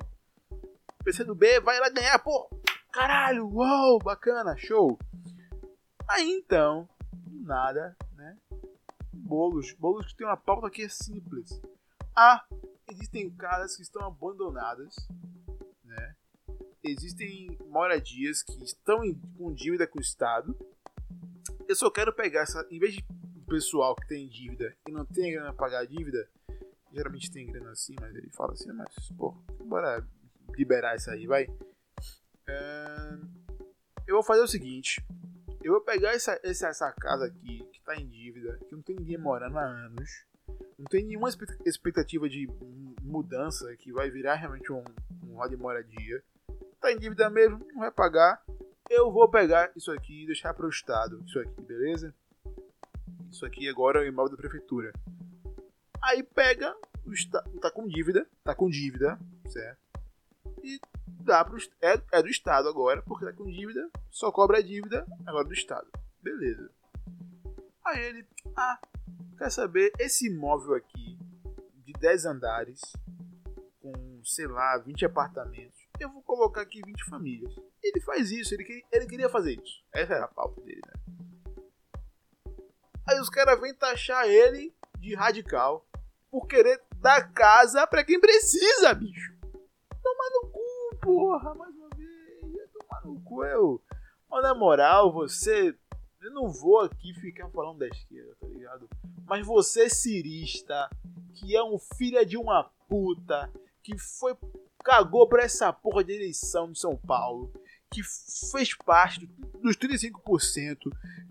PC 1.02 1.24
do 1.24 1.34
B 1.34 1.58
vai 1.60 1.80
lá 1.80 1.90
ganhar, 1.90 2.18
pô. 2.20 2.48
Caralho, 2.92 3.48
uou, 3.48 3.98
bacana, 3.98 4.56
show. 4.56 4.96
Aí 6.08 6.30
então, 6.30 6.88
nada, 7.28 7.96
né? 8.14 8.36
Bolos, 9.12 9.72
bolos 9.72 10.06
que 10.06 10.16
tem 10.16 10.26
uma 10.28 10.36
pauta 10.36 10.70
que 10.70 10.82
é 10.82 10.88
simples. 10.88 11.60
Ah, 12.16 12.44
existem 12.90 13.30
casas 13.30 13.76
que 13.76 13.82
estão 13.82 14.06
abandonadas, 14.06 14.94
né? 15.84 16.16
Existem 16.82 17.58
moradias 17.66 18.42
que 18.42 18.62
estão 18.64 19.04
em, 19.04 19.14
com 19.36 19.52
dívida 19.52 19.86
com 19.86 19.98
o 19.98 20.02
Estado. 20.02 20.56
Eu 21.68 21.76
só 21.76 21.90
quero 21.90 22.12
pegar 22.12 22.42
essa, 22.42 22.66
em 22.70 22.78
vez 22.78 22.94
de 22.94 23.04
pessoal 23.46 23.94
que 23.96 24.06
tem 24.06 24.28
dívida 24.28 24.76
e 24.88 24.92
não 24.92 25.04
tem 25.04 25.32
grana 25.32 25.52
pra 25.52 25.66
pagar 25.66 25.80
a 25.80 25.84
dívida, 25.84 26.28
geralmente 26.92 27.30
tem 27.30 27.46
grana 27.46 27.72
assim, 27.72 27.94
mas 28.00 28.14
ele 28.14 28.30
fala 28.30 28.52
assim, 28.52 28.72
mas, 28.72 28.94
pô, 29.16 29.32
bora 29.64 30.06
liberar 30.56 30.96
isso 30.96 31.10
aí, 31.10 31.26
vai. 31.26 31.46
Eu 34.06 34.16
vou 34.16 34.22
fazer 34.22 34.42
o 34.42 34.48
seguinte, 34.48 35.04
eu 35.62 35.72
vou 35.72 35.80
pegar 35.80 36.10
essa, 36.10 36.40
essa, 36.42 36.68
essa 36.68 36.92
casa 36.92 37.26
aqui, 37.26 37.64
que 37.72 37.80
tá 37.82 37.94
em 37.96 38.08
dívida, 38.08 38.58
que 38.68 38.74
não 38.74 38.82
tem 38.82 38.96
ninguém 38.96 39.18
morando 39.18 39.58
há 39.58 39.64
anos, 39.64 40.10
não 40.80 40.86
tem 40.86 41.04
nenhuma 41.04 41.28
expectativa 41.66 42.26
de 42.26 42.48
mudança 43.02 43.76
que 43.76 43.92
vai 43.92 44.10
virar 44.10 44.36
realmente 44.36 44.72
um, 44.72 44.82
um 45.24 45.46
de 45.46 45.56
moradia, 45.56 46.24
tá 46.80 46.90
em 46.90 46.98
dívida 46.98 47.28
mesmo, 47.28 47.58
não 47.74 47.80
vai 47.80 47.90
pagar, 47.90 48.42
eu 48.88 49.12
vou 49.12 49.30
pegar 49.30 49.70
isso 49.76 49.92
aqui 49.92 50.22
e 50.22 50.26
deixar 50.26 50.54
para 50.54 50.64
o 50.64 50.70
Estado, 50.70 51.22
isso 51.26 51.38
aqui, 51.38 51.60
beleza? 51.60 52.14
Isso 53.30 53.44
aqui 53.44 53.68
agora 53.68 54.00
é 54.00 54.04
o 54.04 54.08
imóvel 54.08 54.30
da 54.30 54.38
prefeitura. 54.38 54.90
Aí 56.02 56.22
pega, 56.22 56.74
o 57.04 57.12
Estado 57.12 57.60
tá 57.60 57.70
com 57.70 57.86
dívida, 57.86 58.26
tá 58.42 58.54
com 58.54 58.70
dívida, 58.70 59.18
certo? 59.48 59.78
E 60.64 60.80
dá 61.06 61.44
pro, 61.44 61.58
é, 61.82 62.00
é 62.10 62.22
do 62.22 62.28
Estado 62.28 62.70
agora, 62.70 63.02
porque 63.02 63.26
tá 63.26 63.34
com 63.34 63.44
dívida, 63.44 63.90
só 64.10 64.32
cobra 64.32 64.58
a 64.58 64.62
dívida 64.62 65.06
agora 65.26 65.44
do 65.44 65.52
Estado. 65.52 65.90
Beleza. 66.22 66.70
Aí 67.84 68.02
ele, 68.02 68.26
ah, 68.56 68.78
quer 69.40 69.50
saber, 69.50 69.90
esse 69.98 70.26
imóvel 70.26 70.74
aqui, 70.74 71.18
de 71.82 71.94
10 71.94 72.26
andares, 72.26 72.78
com, 73.80 74.20
sei 74.22 74.46
lá, 74.46 74.76
20 74.76 75.06
apartamentos, 75.06 75.80
eu 75.98 76.12
vou 76.12 76.22
colocar 76.22 76.60
aqui 76.60 76.82
20 76.84 77.04
famílias. 77.06 77.54
Ele 77.82 78.00
faz 78.02 78.30
isso, 78.30 78.52
ele, 78.52 78.84
ele 78.92 79.06
queria 79.06 79.30
fazer 79.30 79.54
isso. 79.54 79.82
Essa 79.94 80.12
era 80.12 80.26
a 80.26 80.28
pauta 80.28 80.60
dele, 80.60 80.82
né? 80.86 82.52
Aí 83.08 83.18
os 83.18 83.30
caras 83.30 83.58
vêm 83.58 83.74
taxar 83.74 84.28
ele 84.28 84.74
de 84.98 85.14
radical 85.14 85.86
por 86.30 86.46
querer 86.46 86.78
dar 86.96 87.32
casa 87.32 87.86
pra 87.86 88.04
quem 88.04 88.20
precisa, 88.20 88.92
bicho. 88.92 89.34
Toma 89.40 90.30
no 90.34 90.50
cu, 90.50 90.96
porra, 91.00 91.54
mais 91.54 91.74
uma 91.74 91.88
vez. 91.96 92.70
Toma 92.72 93.00
no 93.04 93.20
cu, 93.22 93.42
eu. 93.44 93.82
Mas 94.30 94.42
na 94.42 94.54
moral, 94.54 95.10
você. 95.10 95.74
Eu 96.20 96.32
não 96.32 96.50
vou 96.50 96.80
aqui 96.80 97.14
ficar 97.14 97.48
falando 97.48 97.78
da 97.78 97.88
esquerda, 97.88 98.36
tá 98.38 98.46
ligado? 98.46 98.88
Mas 99.26 99.46
você, 99.46 99.88
cirista, 99.88 100.90
que 101.34 101.56
é 101.56 101.64
um 101.64 101.78
filho 101.96 102.24
de 102.26 102.36
uma 102.36 102.64
puta, 102.86 103.50
que 103.82 103.96
foi. 103.96 104.36
cagou 104.84 105.26
pra 105.26 105.44
essa 105.44 105.72
porra 105.72 106.04
de 106.04 106.12
eleição 106.12 106.70
de 106.70 106.78
São 106.78 106.94
Paulo, 106.94 107.50
que 107.90 108.02
fez 108.52 108.74
parte 108.76 109.26
dos 109.62 109.76
35%, 109.78 110.76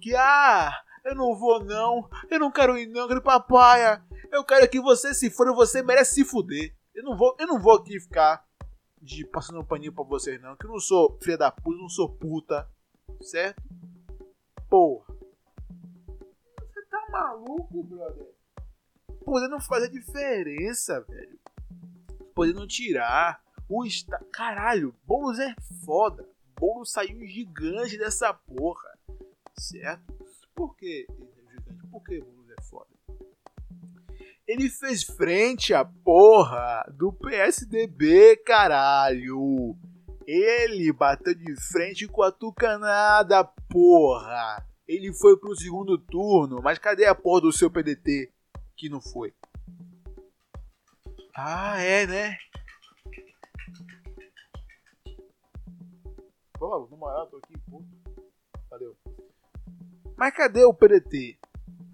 que, 0.02 0.16
ah, 0.16 0.74
eu 1.06 1.14
não 1.14 1.36
vou 1.36 1.64
não, 1.64 2.10
eu 2.30 2.40
não 2.40 2.52
quero 2.52 2.76
ir 2.76 2.88
não, 2.88 3.02
eu 3.02 3.08
quero 3.08 3.44
praia, 3.44 4.04
eu 4.32 4.44
quero 4.44 4.68
que 4.68 4.82
você 4.82 5.14
se 5.14 5.30
for, 5.30 5.54
você 5.54 5.84
merece 5.84 6.16
se 6.16 6.26
fuder. 6.26 6.76
Eu 6.96 7.04
não 7.04 7.16
vou, 7.16 7.36
eu 7.40 7.46
não 7.46 7.60
vou 7.62 7.74
aqui 7.74 8.00
ficar 8.00 8.44
de 9.00 9.24
passando 9.28 9.60
um 9.60 9.66
paninho 9.66 9.94
pra 9.94 10.04
vocês 10.04 10.42
não, 10.42 10.56
que 10.56 10.66
eu 10.66 10.72
não 10.72 10.80
sou 10.80 11.18
filha 11.22 11.38
da 11.38 11.52
puta, 11.52 11.78
não 11.78 11.90
sou 11.90 12.10
puta, 12.10 12.68
certo? 13.22 13.62
Porra. 14.70 15.16
Você 16.60 16.86
tá 16.86 17.08
maluco, 17.12 17.84
brother? 17.84 18.28
Podendo 19.26 19.60
fazer 19.60 19.90
diferença, 19.90 21.02
velho. 21.02 21.40
Podendo 22.36 22.68
tirar 22.68 23.44
o 23.68 23.84
está... 23.84 24.24
Caralho, 24.32 24.96
Boulos 25.06 25.40
é 25.40 25.56
foda. 25.84 26.30
Boulos 26.60 26.92
saiu 26.92 27.26
gigante 27.26 27.98
dessa 27.98 28.34
porra, 28.34 28.98
certo? 29.58 30.14
Por 30.54 30.76
que 30.76 31.08
ele 31.10 31.48
é 31.48 31.52
gigante? 31.52 31.88
Por 31.88 32.04
que 32.04 32.22
Boulos 32.22 32.50
é 32.52 32.62
foda? 32.62 32.90
Ele 34.48 34.70
fez 34.70 35.04
frente 35.04 35.74
à 35.74 35.84
porra 35.84 36.84
do 36.96 37.12
PSDB, 37.14 38.38
caralho. 38.38 39.76
Ele 40.32 40.94
bateu 40.94 41.34
de 41.34 41.56
frente 41.56 42.08
com 42.08 42.22
a 42.22 42.32
tucanada, 42.32 43.44
porra. 43.68 44.64
Ele 44.88 45.12
foi 45.12 45.36
pro 45.36 45.56
segundo 45.56 45.98
turno, 45.98 46.62
mas 46.62 46.78
cadê 46.78 47.08
a 47.08 47.16
porra 47.16 47.42
do 47.42 47.52
seu 47.52 47.72
PDT 47.72 48.32
que 48.78 48.90
não 48.90 49.02
foi? 49.02 49.34
Ah, 51.36 51.82
é, 51.82 52.06
né? 52.06 52.38
Pô, 56.60 56.88
no 56.92 56.96
moral, 56.96 57.26
tô 57.26 57.38
aqui, 57.38 57.58
puto. 57.68 57.90
Valeu. 58.70 58.96
Mas 60.16 60.36
cadê 60.36 60.64
o 60.64 60.76
PDT? 60.76 61.40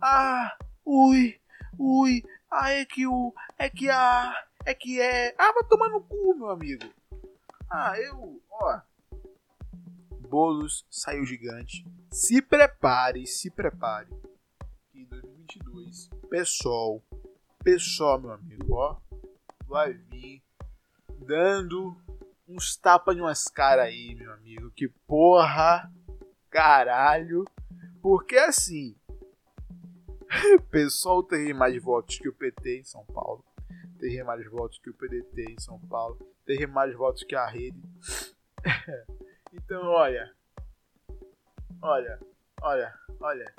Ah, 0.04 0.58
ui, 0.86 1.40
ui, 1.80 2.22
ah, 2.52 2.70
é 2.70 2.84
que 2.84 3.08
o. 3.08 3.34
É 3.58 3.70
que 3.70 3.90
a. 3.90 4.46
É 4.66 4.74
que 4.74 5.00
é. 5.00 5.34
Ah, 5.38 5.54
vai 5.54 5.64
tomar 5.70 5.88
no 5.88 6.02
cu, 6.02 6.36
meu 6.36 6.50
amigo. 6.50 6.84
Ah, 7.70 7.94
eu. 8.00 8.42
Ó. 8.50 8.82
Bolos 10.30 10.86
saiu 10.90 11.26
gigante. 11.26 11.86
Se 12.12 12.42
prepare, 12.42 13.26
se 13.26 13.50
prepare. 13.50 14.10
Em 14.94 15.06
2022, 15.06 16.10
pessoal. 16.30 17.04
Pessoal, 17.64 18.20
meu 18.20 18.32
amigo, 18.32 18.74
ó. 18.74 18.98
Vai 19.68 19.94
vir 19.94 20.44
dando 21.20 21.96
uns 22.48 22.76
tapas 22.78 23.16
em 23.16 23.22
umas 23.22 23.46
caras 23.46 23.86
aí, 23.86 24.16
meu 24.16 24.32
amigo. 24.34 24.72
Que 24.72 24.88
porra. 25.08 25.92
Caralho. 26.50 27.46
Porque 28.02 28.38
assim, 28.38 28.96
pessoal 30.70 31.24
tem 31.24 31.54
mais 31.54 31.82
votos 31.82 32.18
que 32.18 32.30
o 32.30 32.34
PT 32.34 32.80
em 32.80 32.84
São 32.84 33.06
Paulo. 33.06 33.44
Tem 34.00 34.24
mais 34.24 34.46
votos 34.50 34.78
que 34.80 34.90
o 34.90 34.94
PDT 34.94 35.52
em 35.52 35.60
São 35.60 35.80
Paulo. 35.80 36.35
Tem 36.46 36.68
mais 36.68 36.96
votos 36.96 37.24
que 37.24 37.36
a 37.36 37.48
rede. 37.48 37.82
então, 39.52 39.84
olha. 39.84 40.32
Olha. 41.82 42.20
Olha. 42.62 42.94
Olha. 43.20 43.56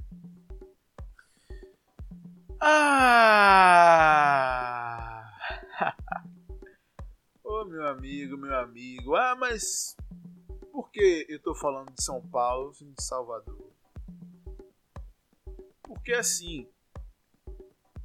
Ah! 2.61 3.67
Ô 7.45 7.61
oh, 7.61 7.65
meu 7.65 7.87
amigo, 7.89 8.37
meu 8.37 8.55
amigo. 8.57 9.15
Ah, 9.15 9.35
mas 9.37 9.97
por 10.73 10.91
que 10.91 11.27
eu 11.29 11.41
tô 11.43 11.55
falando 11.55 11.93
de 11.93 12.03
São 12.03 12.21
Paulo 12.29 12.73
e 12.81 12.85
de 12.85 13.03
Salvador? 13.03 13.73
Porque 15.83 16.13
assim, 16.13 16.69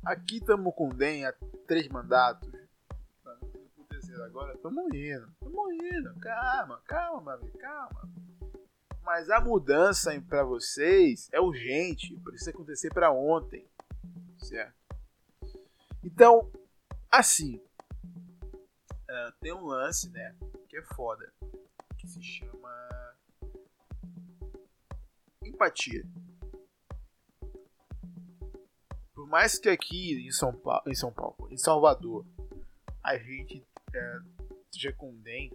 aqui 0.05 0.37
estamos 0.37 0.73
com 0.75 0.89
o 0.89 0.93
DEM 0.93 1.25
há 1.25 1.33
três 1.67 1.87
mandatos. 1.87 2.50
O 4.21 4.23
terceiro 4.23 4.23
agora, 4.23 4.53
estamos 4.53 4.85
indo, 4.93 5.27
estamos 5.31 5.73
indo. 5.73 6.19
Calma, 6.19 6.81
calma, 6.85 7.39
calma. 7.59 8.09
Mas 9.03 9.29
a 9.29 9.41
mudança 9.41 10.11
para 10.29 10.43
vocês 10.43 11.27
é 11.31 11.39
urgente, 11.39 12.15
precisa 12.19 12.51
acontecer 12.51 12.93
para 12.93 13.11
ontem, 13.11 13.67
certo? 14.37 14.75
Então, 16.03 16.51
assim, 17.09 17.55
uh, 17.55 19.31
tem 19.39 19.53
um 19.53 19.65
lance, 19.65 20.09
né, 20.11 20.35
que 20.69 20.77
é 20.77 20.83
foda, 20.83 21.33
que 21.97 22.07
se 22.07 22.21
chama 22.21 23.15
empatia. 25.43 26.03
Por 29.13 29.27
mais 29.27 29.57
que 29.57 29.69
aqui 29.69 30.27
em 30.27 30.31
São 30.31 30.53
Paulo, 30.53 30.83
em 30.87 30.95
São 30.95 31.11
Paulo, 31.11 31.47
em 31.49 31.57
Salvador, 31.57 32.25
a 33.03 33.17
gente 33.17 33.65
é, 33.93 34.19
seja 34.71 34.93
com 34.93 35.15
DEM, 35.21 35.51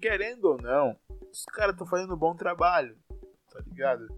querendo 0.00 0.44
ou 0.44 0.60
não, 0.60 0.98
os 1.30 1.44
caras 1.46 1.74
estão 1.74 1.86
fazendo 1.86 2.14
um 2.14 2.18
bom 2.18 2.34
trabalho, 2.34 2.98
tá 3.50 3.60
ligado? 3.66 4.08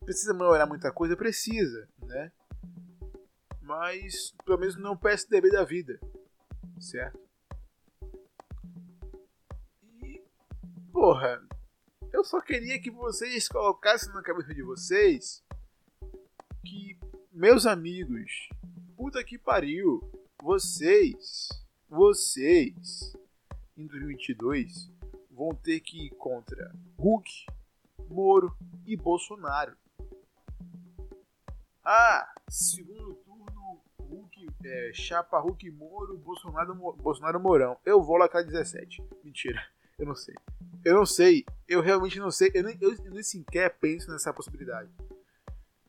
Precisa 0.00 0.34
melhorar 0.34 0.66
muita 0.66 0.92
coisa? 0.92 1.16
Precisa, 1.16 1.88
né? 2.02 2.30
Mas, 3.60 4.34
pelo 4.44 4.58
menos 4.58 4.76
não 4.76 4.92
é 4.92 4.96
PSDB 4.96 5.50
da 5.50 5.64
vida, 5.64 5.98
certo? 6.78 7.18
E, 10.02 10.22
porra, 10.92 11.42
eu 12.12 12.22
só 12.22 12.40
queria 12.40 12.80
que 12.80 12.90
vocês 12.90 13.48
colocassem 13.48 14.12
na 14.12 14.22
cabeça 14.22 14.54
de 14.54 14.62
vocês 14.62 15.42
que 16.64 16.98
meus 17.32 17.66
amigos, 17.66 18.48
puta 18.96 19.24
que 19.24 19.38
pariu, 19.38 20.00
vocês, 20.44 21.48
vocês, 21.88 23.16
em 23.78 23.86
2022, 23.86 24.92
vão 25.30 25.54
ter 25.54 25.80
que 25.80 26.08
ir 26.08 26.10
contra 26.10 26.70
Hulk, 26.98 27.46
Moro 28.10 28.54
e 28.84 28.94
Bolsonaro. 28.94 29.74
Ah, 31.82 32.30
segundo 32.46 33.14
turno, 33.24 33.80
Hulk, 33.98 34.46
é, 34.66 34.90
chapa 34.92 35.40
Hulk 35.40 35.70
Moro, 35.70 36.18
Bolsonaro, 36.18 36.74
Bolsonaro 36.74 37.40
Mourão. 37.40 37.78
Eu 37.82 38.02
vou 38.02 38.18
lá 38.18 38.28
17. 38.28 39.02
Mentira, 39.24 39.66
eu 39.98 40.04
não 40.04 40.14
sei. 40.14 40.34
Eu 40.84 40.94
não 40.94 41.06
sei, 41.06 41.46
eu 41.66 41.80
realmente 41.80 42.18
não 42.18 42.30
sei, 42.30 42.50
eu 42.52 42.62
nem, 42.62 42.76
eu, 42.82 42.94
eu 43.02 43.12
nem 43.12 43.22
sequer 43.22 43.78
penso 43.78 44.10
nessa 44.10 44.30
possibilidade. 44.30 44.90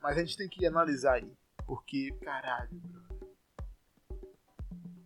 Mas 0.01 0.17
a 0.17 0.21
gente 0.21 0.37
tem 0.37 0.47
que 0.47 0.65
analisar 0.65 1.15
aí. 1.15 1.29
Porque, 1.65 2.13
caralho, 2.21 2.69
brother. 2.79 3.04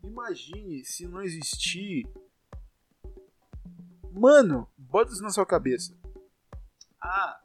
Imagine 0.09 0.83
se 0.83 1.07
não 1.07 1.21
existir. 1.21 2.03
Mano, 4.11 4.67
bota 4.75 5.11
isso 5.11 5.21
na 5.21 5.29
sua 5.29 5.45
cabeça. 5.45 5.95
Ah, 6.99 7.39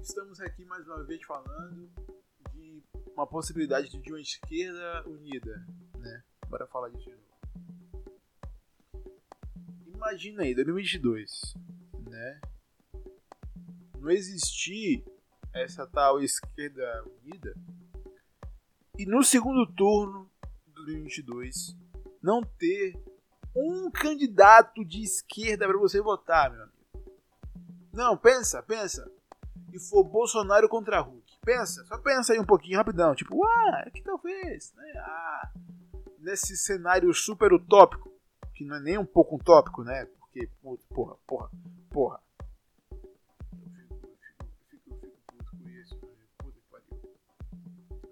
estamos 0.00 0.40
aqui 0.40 0.64
mais 0.64 0.84
uma 0.84 1.04
vez 1.04 1.22
falando 1.22 1.88
de 2.52 2.82
uma 3.14 3.24
possibilidade 3.24 3.88
de 3.88 4.12
uma 4.12 4.20
esquerda 4.20 5.08
unida, 5.08 5.64
né? 5.96 6.24
Bora 6.48 6.66
falar 6.66 6.88
disso 6.88 7.04
de 7.04 7.12
novo. 7.12 7.22
Imagina 9.86 10.42
aí, 10.42 10.56
2022, 10.56 11.54
né? 12.10 12.40
Não 13.96 14.10
existir 14.10 15.04
essa 15.54 15.86
tal 15.86 16.20
esquerda 16.20 17.04
unida 17.22 17.54
e 18.98 19.06
no 19.06 19.22
segundo 19.22 19.72
turno 19.72 20.28
de 20.66 20.72
2022 20.74 21.80
não 22.22 22.42
ter 22.42 22.94
um 23.54 23.90
candidato 23.90 24.84
de 24.84 25.02
esquerda 25.02 25.66
para 25.66 25.78
você 25.78 26.00
votar, 26.00 26.50
meu 26.50 26.62
amigo. 26.62 26.72
Não, 27.92 28.16
pensa, 28.16 28.62
pensa. 28.62 29.10
E 29.72 29.78
for 29.78 30.04
Bolsonaro 30.04 30.68
contra 30.68 31.00
Hulk. 31.00 31.38
Pensa, 31.44 31.84
só 31.84 31.98
pensa 31.98 32.32
aí 32.32 32.38
um 32.38 32.44
pouquinho 32.44 32.78
rapidão. 32.78 33.14
Tipo, 33.14 33.44
ah, 33.44 33.90
que 33.92 34.02
talvez, 34.02 34.72
né? 34.74 34.92
Ah, 34.98 35.50
nesse 36.18 36.56
cenário 36.56 37.12
super 37.12 37.52
utópico, 37.52 38.12
que 38.54 38.64
não 38.64 38.76
é 38.76 38.80
nem 38.80 38.98
um 38.98 39.04
pouco 39.04 39.36
utópico, 39.36 39.82
né? 39.82 40.06
Porque, 40.18 40.48
porra, 40.88 41.16
porra, 41.26 41.50
porra. 41.90 42.20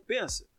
Pensa. 0.06 0.49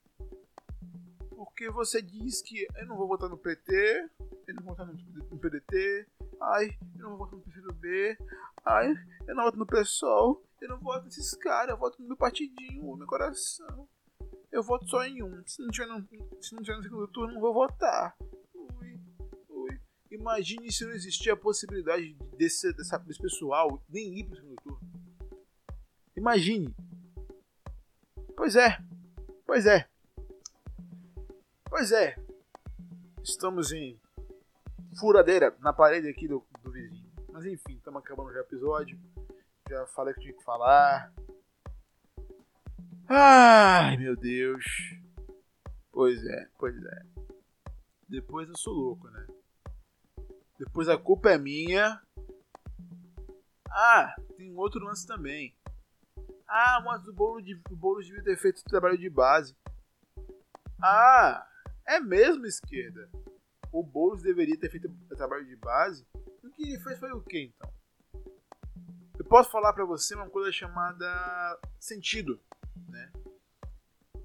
Porque 1.43 1.71
você 1.71 2.03
diz 2.03 2.39
que 2.39 2.67
eu 2.75 2.85
não 2.85 2.95
vou 2.95 3.07
votar 3.07 3.27
no 3.27 3.35
PT, 3.35 4.11
eu 4.47 4.53
não 4.53 4.61
vou 4.61 4.75
votar 4.75 4.85
no 4.85 5.39
PDT, 5.39 6.07
ai, 6.39 6.77
eu 6.95 7.01
não 7.01 7.17
vou 7.17 7.17
votar 7.17 7.39
no 7.39 7.41
PCdoB, 7.41 8.17
ai, 8.63 8.93
eu 9.27 9.33
não 9.33 9.45
voto 9.45 9.57
no 9.57 9.65
PSOL, 9.65 10.45
eu 10.61 10.69
não 10.69 10.77
voto 10.77 11.05
nesses 11.05 11.33
caras, 11.33 11.71
eu 11.71 11.79
voto 11.79 11.99
no 11.99 12.09
meu 12.09 12.15
partidinho, 12.15 12.83
no 12.83 12.95
meu 12.95 13.07
coração. 13.07 13.89
Eu 14.51 14.61
voto 14.61 14.87
só 14.87 15.03
em 15.03 15.23
um. 15.23 15.41
Se 15.47 15.63
não 15.63 15.69
tiver 15.69 15.87
no, 15.87 16.07
se 16.39 16.53
não 16.53 16.61
tiver 16.61 16.77
no 16.77 16.83
segundo 16.83 17.07
turno, 17.07 17.33
não 17.33 17.41
vou 17.41 17.55
votar. 17.55 18.15
Ui, 18.53 18.99
ui. 19.49 19.81
Imagine 20.11 20.71
se 20.71 20.85
não 20.85 20.91
existia 20.91 21.33
a 21.33 21.37
possibilidade 21.37 22.13
desse, 22.37 22.71
dessa, 22.73 22.99
desse 22.99 23.19
pessoal 23.19 23.83
nem 23.89 24.19
ir 24.19 24.25
pro 24.25 24.35
segundo 24.35 24.61
turno. 24.61 24.79
Imagine. 26.15 26.71
Pois 28.37 28.55
é. 28.55 28.77
Pois 29.43 29.65
é. 29.65 29.90
Pois 31.71 31.89
é. 31.93 32.17
Estamos 33.23 33.71
em 33.71 33.97
furadeira 34.99 35.55
na 35.61 35.71
parede 35.71 36.09
aqui 36.09 36.27
do, 36.27 36.45
do 36.61 36.69
vizinho. 36.69 37.09
Mas 37.31 37.45
enfim, 37.45 37.77
estamos 37.77 38.03
acabando 38.03 38.33
já 38.33 38.39
o 38.39 38.43
episódio. 38.43 38.99
Já 39.69 39.87
falei 39.87 40.11
o 40.11 40.15
que 40.15 40.21
tinha 40.21 40.33
que 40.33 40.43
falar. 40.43 41.13
Ai, 43.07 43.95
meu 43.95 44.17
Deus. 44.17 44.65
Pois 45.93 46.21
é, 46.25 46.49
pois 46.59 46.75
é. 46.75 47.05
Depois 48.09 48.49
eu 48.49 48.57
sou 48.57 48.73
louco, 48.73 49.09
né? 49.09 49.27
Depois 50.59 50.89
a 50.89 50.97
culpa 50.97 51.31
é 51.31 51.37
minha. 51.37 52.01
Ah, 53.69 54.13
tem 54.35 54.53
outro 54.57 54.83
lance 54.83 55.07
também. 55.07 55.55
Ah, 56.45 56.81
mas 56.83 57.07
o 57.07 57.13
bolo, 57.13 57.41
de, 57.41 57.57
o 57.71 57.77
bolo 57.77 58.01
devia 58.01 58.21
ter 58.21 58.35
feito 58.35 58.61
trabalho 58.65 58.97
de 58.97 59.09
base. 59.09 59.55
Ah, 60.83 61.47
é 61.87 61.99
mesmo 61.99 62.45
esquerda. 62.45 63.09
O 63.71 63.83
Boulos 63.83 64.21
deveria 64.21 64.57
ter 64.57 64.69
feito 64.69 64.89
trabalho 65.09 65.45
de 65.45 65.55
base. 65.55 66.05
O 66.43 66.49
que 66.49 66.63
ele 66.63 66.79
fez 66.79 66.99
foi 66.99 67.11
o 67.11 67.21
que 67.21 67.39
então? 67.43 67.71
Eu 69.17 69.25
posso 69.25 69.51
falar 69.51 69.71
para 69.73 69.85
você 69.85 70.15
uma 70.15 70.29
coisa 70.29 70.51
chamada 70.51 71.59
sentido, 71.79 72.39
né? 72.87 73.11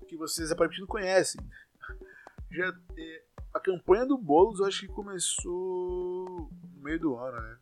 Que 0.09 0.17
vocês 0.17 0.51
aparentemente 0.51 0.81
não 0.81 0.89
conhecem. 0.89 1.41
Já 2.51 2.75
é, 2.97 3.25
a 3.53 3.61
campanha 3.61 4.07
do 4.07 4.17
Boulos 4.17 4.61
eu 4.61 4.67
acho 4.67 4.81
que 4.81 4.89
começou 4.89 6.51
no 6.75 6.83
meio 6.83 6.99
do 6.99 7.17
ano, 7.17 7.41
né? 7.41 7.59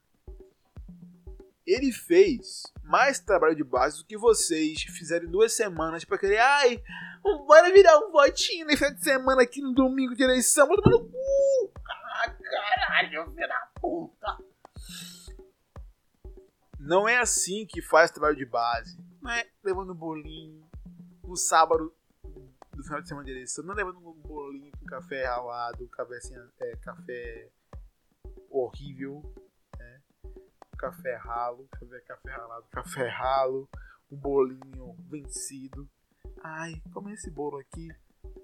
Ele 1.67 1.93
fez 1.93 2.63
mais 2.83 3.19
trabalho 3.19 3.57
de 3.57 3.65
base 3.65 3.99
do 3.99 4.05
que 4.05 4.17
vocês 4.17 4.83
fizeram 4.83 5.27
em 5.27 5.31
duas 5.31 5.53
semanas 5.55 6.05
pra 6.05 6.19
querer. 6.19 6.39
Ai, 6.39 6.83
bora 7.23 7.73
virar 7.73 7.99
um 7.99 8.11
votinho 8.11 8.67
nesse 8.67 8.87
fim 8.87 8.95
de 8.95 9.03
semana 9.03 9.43
aqui 9.43 9.63
no 9.63 9.73
domingo 9.73 10.15
de 10.15 10.23
eleição. 10.23 10.67
Vou 10.67 10.81
tomar 10.81 10.97
no 10.97 11.09
cu! 11.09 11.73
Ah, 11.87 12.31
caralho, 12.31 13.33
filho 13.33 13.49
da 13.49 13.69
puta! 13.81 14.39
Não 16.79 17.09
é 17.09 17.17
assim 17.17 17.65
que 17.67 17.81
faz 17.81 18.11
trabalho 18.11 18.37
de 18.37 18.45
base. 18.45 18.99
Não 19.23 19.31
é 19.31 19.47
levando 19.63 19.95
bolinho 19.95 20.69
no 21.23 21.35
sábado 21.35 21.95
do 22.75 22.83
final 22.83 23.01
de 23.01 23.09
semana 23.09 23.25
de 23.25 23.33
eleição. 23.33 23.65
Não 23.65 23.73
é 23.73 23.77
levando 23.79 24.07
um 24.07 24.13
bolinho 24.13 24.71
com 24.79 24.85
café 24.85 25.25
ralado, 25.25 25.89
café, 25.89 26.19
é, 26.61 26.77
café 26.77 27.49
horrível 28.51 29.23
café 30.85 31.17
ralo, 31.17 31.67
fazer 31.79 32.01
café 32.03 32.31
ralado, 32.31 32.67
café 32.71 33.09
ralo, 33.09 33.69
um 34.11 34.17
bolinho 34.17 34.95
vencido. 35.09 35.89
Ai, 36.43 36.75
como 36.93 37.09
esse 37.09 37.31
bolo 37.31 37.59
aqui. 37.59 37.89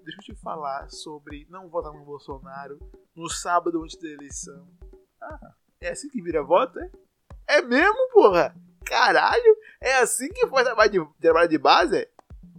Deixa 0.03 0.19
eu 0.19 0.23
te 0.23 0.41
falar 0.41 0.89
sobre 0.89 1.45
não 1.49 1.69
votar 1.69 1.93
no 1.93 2.03
Bolsonaro 2.03 2.79
no 3.15 3.29
sábado 3.29 3.83
antes 3.83 3.99
da 3.99 4.07
eleição. 4.07 4.67
Ah, 5.21 5.53
é 5.79 5.89
assim 5.89 6.09
que 6.09 6.21
vira 6.21 6.41
voto, 6.41 6.79
é? 6.79 6.91
É 7.47 7.61
mesmo, 7.61 8.09
porra? 8.11 8.55
Caralho, 8.85 9.57
é 9.79 9.99
assim 9.99 10.27
que 10.29 10.47
faz 10.47 10.65
trabalho 10.65 10.91
de, 10.91 11.21
trabalho 11.21 11.49
de 11.49 11.57
base? 11.59 12.09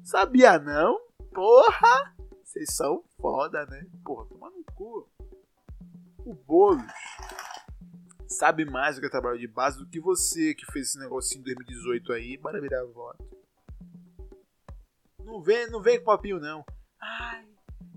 Sabia 0.04 0.60
não? 0.60 1.00
Porra! 1.34 2.14
Vocês 2.44 2.72
são 2.72 3.02
foda, 3.20 3.66
né? 3.66 3.84
Porra, 4.04 4.26
toma 4.26 4.48
no 4.50 4.64
cu. 4.74 5.08
O 6.24 6.34
Boulos 6.34 6.84
sabe 8.42 8.64
mais 8.64 8.96
do 8.96 9.00
que 9.00 9.06
é 9.06 9.08
trabalho 9.08 9.38
de 9.38 9.46
base 9.46 9.78
do 9.78 9.86
que 9.86 10.00
você 10.00 10.52
que 10.52 10.66
fez 10.72 10.88
esse 10.88 10.98
negocinho 10.98 11.42
em 11.42 11.44
2018 11.44 12.12
aí, 12.12 12.36
para 12.36 12.60
virar 12.60 12.82
voto. 12.86 13.24
Não 15.20 15.40
vem, 15.40 15.70
não 15.70 15.80
vem 15.80 16.00
com 16.00 16.06
papinho 16.06 16.40
não. 16.40 16.64
Ai, 17.00 17.46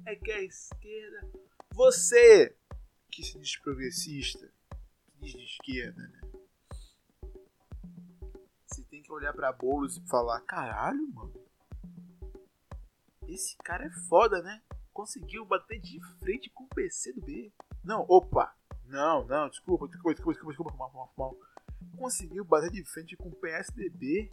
é 0.05 0.15
que 0.15 0.31
a 0.31 0.43
esquerda. 0.43 1.27
Você 1.73 2.55
que 3.09 3.23
se 3.23 3.39
diz 3.39 3.57
progressista, 3.57 4.47
que 5.07 5.17
diz 5.19 5.31
de 5.31 5.43
esquerda, 5.45 6.03
né? 6.03 6.21
Você 8.67 8.83
tem 8.83 9.01
que 9.01 9.11
olhar 9.11 9.33
para 9.33 9.51
bolos 9.51 9.97
e 9.97 10.07
falar: 10.07 10.41
caralho, 10.41 11.07
mano. 11.07 11.43
Esse 13.27 13.57
cara 13.63 13.87
é 13.87 13.91
foda, 14.07 14.43
né? 14.43 14.61
Conseguiu 14.93 15.43
bater 15.43 15.79
de 15.79 15.99
frente 16.19 16.51
com 16.51 16.65
o 16.65 16.69
PC 16.69 17.13
do 17.13 17.21
B. 17.21 17.51
Não, 17.83 18.05
opa, 18.07 18.55
não, 18.87 19.25
não, 19.25 19.49
desculpa, 19.49 19.87
desculpa, 19.87 20.13
desculpa, 20.13 20.33
desculpa, 20.33 20.51
desculpa, 20.51 20.77
mal, 20.77 20.93
mal, 20.93 21.13
mal. 21.17 21.37
Conseguiu 21.97 22.43
bater 22.45 22.69
de 22.69 22.83
frente 22.83 23.15
com 23.15 23.29
o 23.29 23.35
PSDB, 23.35 24.29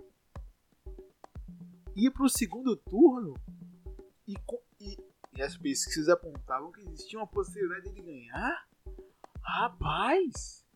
ir 1.94 2.10
pro 2.10 2.28
segundo 2.28 2.76
turno 2.76 3.34
e, 4.26 4.34
e, 4.80 4.98
e 5.34 5.42
as 5.42 5.56
pesquisas 5.56 6.08
apontavam 6.08 6.72
que 6.72 6.80
existia 6.82 7.18
uma 7.18 7.26
possibilidade 7.26 7.92
de 7.92 8.02
ganhar? 8.02 8.68
Rapaz! 9.40 10.66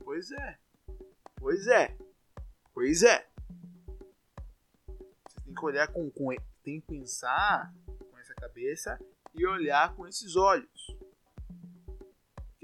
Pois 0.00 0.30
é, 0.30 0.58
pois 1.36 1.66
é, 1.66 1.96
pois 2.72 3.02
é. 3.02 3.28
Você 5.28 5.40
tem 5.44 5.54
que 5.54 5.64
olhar 5.64 5.88
com, 5.88 6.10
com 6.10 6.28
tem 6.62 6.80
que 6.80 6.86
pensar 6.86 7.74
com 8.10 8.18
essa 8.18 8.34
cabeça 8.34 8.98
e 9.34 9.46
olhar 9.46 9.94
com 9.94 10.06
esses 10.06 10.36
olhos 10.36 10.96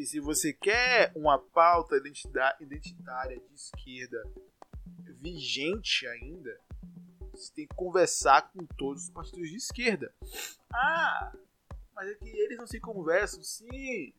que 0.01 0.07
se 0.07 0.19
você 0.19 0.51
quer 0.51 1.13
uma 1.15 1.39
pauta 1.39 1.95
identitária 2.59 3.39
de 3.39 3.55
esquerda 3.55 4.25
vigente 5.21 6.07
ainda, 6.07 6.59
você 7.31 7.53
tem 7.53 7.67
que 7.67 7.75
conversar 7.75 8.51
com 8.51 8.65
todos 8.79 9.03
os 9.05 9.11
partidos 9.11 9.51
de 9.51 9.57
esquerda. 9.57 10.11
Ah, 10.73 11.37
mas 11.95 12.09
é 12.09 12.15
que 12.15 12.31
eles 12.31 12.57
não 12.57 12.67
se 12.67 12.81
conversam. 12.81 13.43
Sim, 13.43 14.15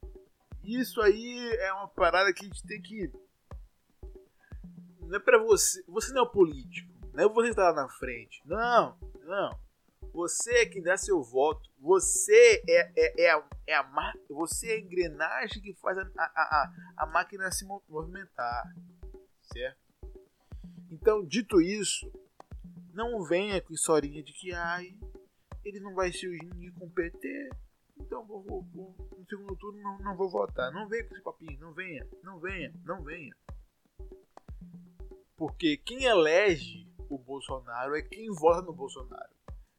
isso 0.63 1.01
aí 1.01 1.51
é 1.55 1.73
uma 1.73 1.87
parada 1.87 2.31
que 2.31 2.45
a 2.45 2.47
gente 2.47 2.63
tem 2.63 2.79
que. 2.79 3.11
Não 4.99 5.15
é 5.15 5.19
pra 5.19 5.39
você. 5.39 5.83
Você 5.87 6.13
não 6.13 6.25
é 6.25 6.29
político. 6.29 6.93
Não 7.11 7.23
é 7.23 7.27
você 7.27 7.49
que 7.49 7.55
tá 7.55 7.71
lá 7.71 7.73
na 7.73 7.89
frente. 7.89 8.39
Não, 8.45 8.95
não. 9.23 9.59
Você 10.13 10.51
é 10.59 10.65
quem 10.65 10.81
dá 10.81 10.97
seu 10.97 11.21
voto. 11.23 11.69
Você 11.79 12.63
é, 12.67 12.91
é, 12.95 13.23
é, 13.25 13.31
a, 13.31 13.49
é 13.67 13.75
a, 13.75 14.13
você 14.29 14.71
é 14.71 14.75
a 14.75 14.79
engrenagem 14.79 15.61
que 15.61 15.73
faz 15.75 15.97
a, 15.97 16.03
a, 16.17 16.73
a, 16.97 17.05
máquina 17.05 17.51
se 17.51 17.65
movimentar. 17.65 18.63
Certo? 19.41 19.79
Então, 20.91 21.25
dito 21.25 21.61
isso, 21.61 22.11
Não 22.93 23.23
venha 23.23 23.61
com 23.61 23.73
historinha 23.73 24.21
de 24.21 24.33
que 24.33 24.53
ai, 24.53 24.93
ele 25.63 25.79
não 25.79 25.93
vai 25.93 26.11
se 26.11 26.27
unir 26.27 26.73
com 26.73 26.85
o 26.85 26.91
PT, 26.91 27.49
então 27.97 28.25
vou, 28.25 28.43
vou, 28.43 28.63
vou, 28.73 28.95
no 29.17 29.25
segundo 29.25 29.55
turno 29.55 29.81
não, 29.81 29.99
não 29.99 30.17
vou 30.17 30.29
votar. 30.29 30.71
Não 30.71 30.87
venha 30.87 31.05
com 31.05 31.13
esse 31.13 31.23
papinho, 31.23 31.59
não 31.59 31.73
venha, 31.73 32.05
não 32.23 32.39
venha, 32.39 32.73
não 32.83 33.03
venha. 33.03 33.35
Porque 35.37 35.77
quem 35.77 36.03
elege 36.03 36.87
o 37.09 37.17
Bolsonaro 37.17 37.95
é 37.95 38.01
quem 38.01 38.29
vota 38.31 38.61
no 38.63 38.73
Bolsonaro. 38.73 39.31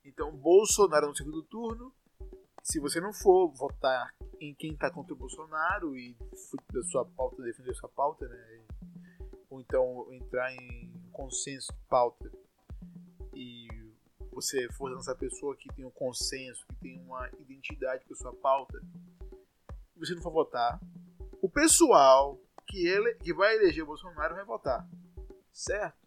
Então, 0.04 0.36
Bolsonaro 0.36 1.08
no 1.08 1.16
segundo 1.16 1.42
turno, 1.44 1.92
se 2.62 2.80
você 2.80 3.00
não 3.00 3.12
for 3.12 3.48
votar 3.52 4.14
em 4.40 4.54
quem 4.54 4.72
está 4.72 4.90
contra 4.90 5.14
o 5.14 5.16
Bolsonaro 5.16 5.96
e 5.96 6.16
da 6.72 6.82
sua 6.84 7.04
pauta, 7.04 7.42
defender 7.42 7.74
sua 7.74 7.88
pauta, 7.88 8.28
né? 8.28 8.64
Ou 9.50 9.60
então 9.60 10.12
entrar 10.12 10.52
em 10.52 10.92
consenso 11.12 11.72
de 11.72 11.80
pauta 11.88 12.30
e 13.34 13.68
você 14.32 14.68
for 14.72 14.96
essa 14.96 15.14
pessoa 15.14 15.56
que 15.56 15.68
tem 15.74 15.84
um 15.84 15.90
consenso, 15.90 16.66
que 16.66 16.76
tem 16.76 17.00
uma 17.00 17.28
identidade 17.38 18.04
com 18.04 18.14
a 18.14 18.16
sua 18.16 18.32
pauta, 18.32 18.80
e 19.94 19.98
você 19.98 20.14
não 20.14 20.22
for 20.22 20.32
votar, 20.32 20.80
o 21.40 21.48
pessoal 21.48 22.40
que, 22.66 22.86
ele, 22.86 23.14
que 23.16 23.34
vai 23.34 23.56
eleger 23.56 23.84
o 23.84 23.86
Bolsonaro 23.86 24.34
vai 24.34 24.44
votar. 24.44 24.88
Certo? 25.52 26.00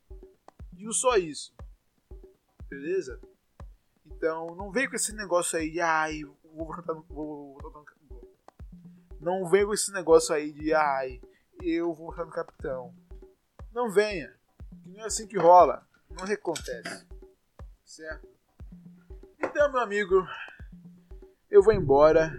Digo 0.73 0.91
só 0.91 1.17
isso. 1.17 1.53
Beleza? 2.67 3.21
Então, 4.25 4.55
não 4.55 4.71
vem 4.71 4.89
com 4.89 4.95
esse 4.95 5.13
negócio 5.13 5.55
aí 5.55 5.69
de 5.69 5.79
ai, 5.79 6.23
vou 6.23 6.65
votar 6.65 6.95
no. 6.95 7.03
Vou, 7.03 7.59
vou, 7.61 7.71
vou, 7.71 7.85
não 9.21 9.47
vem 9.47 9.63
com 9.63 9.71
esse 9.71 9.91
negócio 9.91 10.33
aí 10.33 10.51
de 10.51 10.73
ai, 10.73 11.21
eu 11.61 11.93
vou 11.93 12.07
votar 12.07 12.25
no 12.25 12.31
capitão. 12.31 12.91
Não 13.71 13.91
venha. 13.91 14.35
Que 14.81 14.89
não 14.89 15.03
é 15.03 15.05
assim 15.05 15.27
que 15.27 15.37
rola. 15.37 15.87
Não 16.09 16.25
acontece. 16.25 17.07
Certo? 17.85 18.27
Então, 19.37 19.71
meu 19.71 19.81
amigo, 19.81 20.27
eu 21.47 21.61
vou 21.61 21.73
embora. 21.73 22.35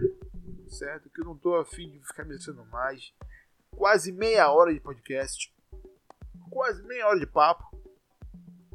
Certo? 0.67 1.09
Que 1.09 1.21
eu 1.21 1.25
não 1.25 1.37
tô 1.37 1.55
afim 1.55 1.89
de 1.89 2.05
ficar 2.05 2.25
me 2.25 2.35
mais. 2.69 3.13
Quase 3.71 4.11
meia 4.11 4.51
hora 4.51 4.73
de 4.73 4.81
podcast. 4.81 5.55
Quase 6.49 6.83
meia 6.83 7.07
hora 7.07 7.17
de 7.17 7.27
papo. 7.27 7.63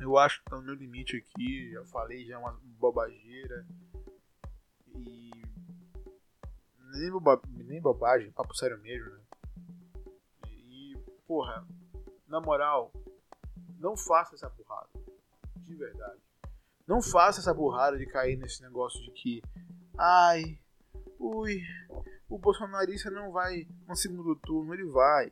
Eu 0.03 0.19
acho 0.19 0.39
que 0.43 0.51
tá 0.51 0.57
no 0.57 0.63
meu 0.63 0.75
limite 0.75 1.17
aqui. 1.17 1.71
Já 1.71 1.85
falei 1.85 2.27
já 2.27 2.39
uma 2.39 2.59
bobageira. 2.79 3.65
E. 4.89 5.31
Nem, 6.93 7.11
boba... 7.11 7.41
nem 7.49 7.81
bobagem, 7.81 8.33
papo 8.33 8.55
sério 8.55 8.79
mesmo, 8.81 9.11
né? 9.11 9.21
E, 10.49 10.97
porra, 11.27 11.67
na 12.27 12.41
moral, 12.41 12.93
não 13.79 13.97
faça 13.97 14.35
essa 14.35 14.51
burrada. 14.51 14.91
De 15.57 15.75
verdade. 15.75 16.21
Não 16.87 17.01
faça 17.01 17.41
essa 17.41 17.55
burrada 17.55 17.97
de 17.97 18.07
cair 18.07 18.37
nesse 18.37 18.61
negócio 18.61 19.01
de 19.01 19.11
que, 19.13 19.43
ai, 19.97 20.59
ui, 21.19 21.63
o 22.29 22.39
bolsonarista 22.39 23.09
não 23.09 23.31
vai 23.31 23.69
no 23.87 23.95
segundo 23.95 24.35
turno, 24.37 24.75
ele 24.75 24.85
vai, 24.87 25.31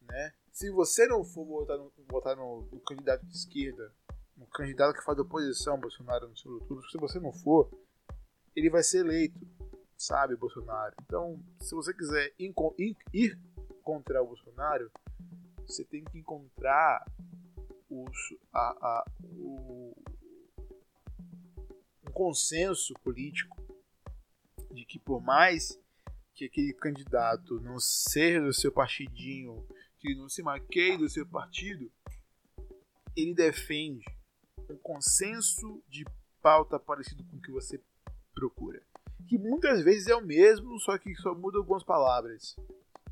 né? 0.00 0.32
Se 0.58 0.72
você 0.72 1.06
não 1.06 1.22
for 1.22 1.44
votar 1.44 1.78
no, 1.78 1.92
votar 2.10 2.36
no, 2.36 2.62
no 2.72 2.80
candidato 2.80 3.24
de 3.24 3.32
esquerda, 3.32 3.94
no 4.36 4.44
candidato 4.48 4.92
que 4.92 5.04
faz 5.04 5.16
oposição 5.16 5.78
Bolsonaro 5.78 6.28
no 6.28 6.36
segundo 6.36 6.64
turno, 6.66 6.90
se 6.90 6.98
você 6.98 7.20
não 7.20 7.32
for, 7.32 7.70
ele 8.56 8.68
vai 8.68 8.82
ser 8.82 9.06
eleito, 9.06 9.38
sabe, 9.96 10.34
Bolsonaro. 10.34 10.96
Então, 11.04 11.40
se 11.60 11.76
você 11.76 11.94
quiser 11.94 12.34
ir, 12.36 12.96
ir 13.14 13.38
contra 13.84 14.20
o 14.20 14.26
Bolsonaro, 14.26 14.90
você 15.64 15.84
tem 15.84 16.02
que 16.02 16.18
encontrar 16.18 17.04
os, 17.88 18.18
a, 18.52 18.60
a, 18.60 19.04
o, 19.22 19.94
um 22.04 22.10
consenso 22.12 22.94
político 22.94 23.56
de 24.72 24.84
que 24.84 24.98
por 24.98 25.22
mais 25.22 25.80
que 26.34 26.46
aquele 26.46 26.72
candidato 26.74 27.60
não 27.60 27.78
seja 27.78 28.40
do 28.40 28.52
seu 28.52 28.72
partidinho, 28.72 29.64
que 30.08 30.14
não 30.14 30.28
se 30.28 30.42
maqueie 30.42 30.96
do 30.96 31.06
seu 31.06 31.26
partido, 31.26 31.92
ele 33.14 33.34
defende 33.34 34.06
um 34.70 34.76
consenso 34.78 35.82
de 35.86 36.06
pauta 36.40 36.78
parecido 36.78 37.22
com 37.24 37.36
o 37.36 37.40
que 37.42 37.52
você 37.52 37.78
procura. 38.34 38.82
Que 39.28 39.36
muitas 39.36 39.82
vezes 39.82 40.06
é 40.06 40.14
o 40.14 40.24
mesmo, 40.24 40.78
só 40.80 40.96
que 40.96 41.14
só 41.16 41.34
muda 41.34 41.58
algumas 41.58 41.84
palavras, 41.84 42.56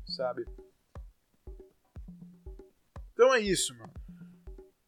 sabe? 0.07 0.47
Então 3.13 3.31
é 3.31 3.39
isso, 3.39 3.77
mano. 3.77 3.93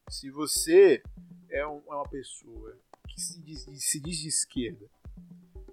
Se 0.10 0.32
você 0.32 1.04
é, 1.50 1.67
um, 1.67 1.84
é 1.89 1.95
uma 1.95 2.10
pessoa 2.10 2.76
que 3.08 3.22
se 3.22 3.39
diz, 3.39 3.65
se 3.65 4.00
diz 4.00 4.17
de 4.17 4.30
esquerda, 4.30 4.89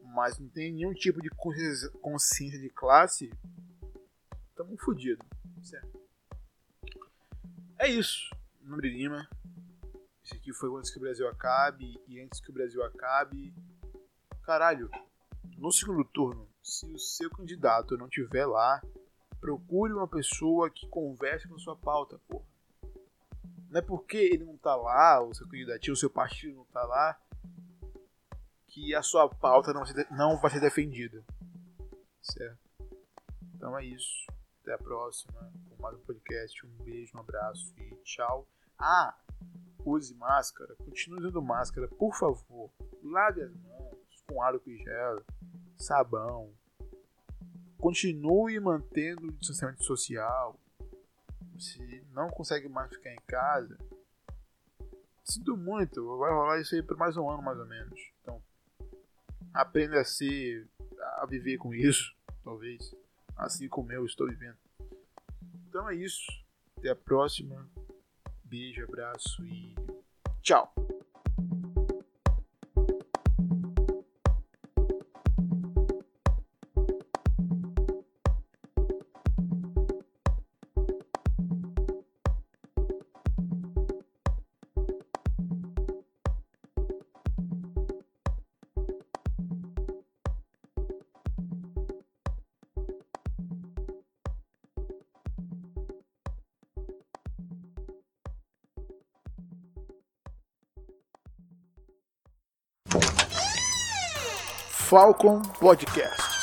mas 0.02 0.38
não 0.38 0.50
tem 0.50 0.70
nenhum 0.70 0.92
tipo 0.92 1.22
de 1.22 1.30
consciência 1.30 2.58
de 2.58 2.68
classe, 2.68 3.30
estamos 4.50 4.78
fodidos. 4.82 5.26
Certo? 5.62 5.95
É 7.78 7.88
isso. 7.88 8.30
Meu 8.60 8.70
nome 8.70 8.82
de 8.82 8.96
Lima. 8.96 9.28
Esse 10.24 10.34
aqui 10.34 10.50
foi 10.52 10.70
Antes 10.78 10.90
que 10.90 10.96
o 10.96 11.00
Brasil 11.02 11.28
acabe. 11.28 12.00
E 12.08 12.20
antes 12.20 12.40
que 12.40 12.50
o 12.50 12.54
Brasil 12.54 12.82
acabe. 12.82 13.54
Caralho, 14.42 14.90
no 15.58 15.70
segundo 15.70 16.02
turno, 16.04 16.48
se 16.62 16.86
o 16.86 16.98
seu 16.98 17.28
candidato 17.28 17.98
não 17.98 18.08
tiver 18.08 18.46
lá, 18.46 18.80
procure 19.40 19.92
uma 19.92 20.08
pessoa 20.08 20.70
que 20.70 20.88
converse 20.88 21.48
com 21.48 21.58
sua 21.58 21.76
pauta, 21.76 22.18
porra. 22.28 22.46
Não 23.68 23.78
é 23.78 23.82
porque 23.82 24.16
ele 24.16 24.44
não 24.44 24.56
tá 24.56 24.74
lá, 24.74 25.20
o 25.20 25.34
seu 25.34 25.46
candidato, 25.46 25.90
o 25.90 25.96
seu 25.96 26.08
partido 26.08 26.56
não 26.56 26.64
tá 26.66 26.82
lá, 26.84 27.20
que 28.68 28.94
a 28.94 29.02
sua 29.02 29.28
pauta 29.28 29.72
não 29.72 29.82
não 30.12 30.40
vai 30.40 30.50
ser 30.50 30.60
defendida. 30.60 31.22
Certo? 32.22 32.58
Então 33.54 33.76
é 33.78 33.84
isso. 33.84 34.26
Até 34.66 34.74
a 34.74 34.78
próxima 34.78 35.52
com 35.70 35.80
mais 35.80 35.96
um 35.96 36.00
podcast. 36.00 36.66
Um 36.66 36.70
beijo, 36.82 37.16
um 37.16 37.20
abraço 37.20 37.72
e 37.78 37.94
tchau. 38.02 38.48
Ah, 38.76 39.16
use 39.84 40.12
máscara. 40.16 40.74
Continue 40.74 41.20
usando 41.20 41.40
máscara, 41.40 41.86
por 41.86 42.12
favor. 42.16 42.72
Lave 43.00 43.42
as 43.42 43.54
mãos 43.54 43.96
com 44.26 44.42
álcool 44.42 44.68
e 44.68 44.78
gel, 44.78 45.24
sabão. 45.76 46.52
Continue 47.78 48.58
mantendo 48.58 49.28
o 49.28 49.32
distanciamento 49.34 49.84
social. 49.84 50.58
Se 51.56 52.04
não 52.10 52.28
consegue 52.28 52.68
mais 52.68 52.92
ficar 52.92 53.12
em 53.12 53.22
casa, 53.24 53.78
sinto 55.22 55.56
muito. 55.56 56.18
Vai 56.18 56.32
rolar 56.32 56.60
isso 56.60 56.74
aí 56.74 56.82
por 56.82 56.96
mais 56.96 57.16
um 57.16 57.30
ano, 57.30 57.40
mais 57.40 57.60
ou 57.60 57.66
menos. 57.66 58.00
Então, 58.20 58.42
aprenda 59.54 60.00
a 60.00 60.04
ser, 60.04 60.68
a 61.18 61.26
viver 61.26 61.56
com 61.56 61.72
isso, 61.72 62.12
talvez, 62.42 62.92
assim 63.36 63.68
como 63.68 63.92
eu 63.92 64.04
estou 64.04 64.28
vivendo. 64.28 64.56
Então 65.68 65.88
é 65.88 65.94
isso. 65.94 66.24
Até 66.78 66.90
a 66.90 66.96
próxima. 66.96 67.68
Beijo, 68.44 68.84
abraço 68.84 69.44
e 69.44 69.74
tchau. 70.42 70.72
Falcon 104.96 105.42
Podcast. 105.60 106.35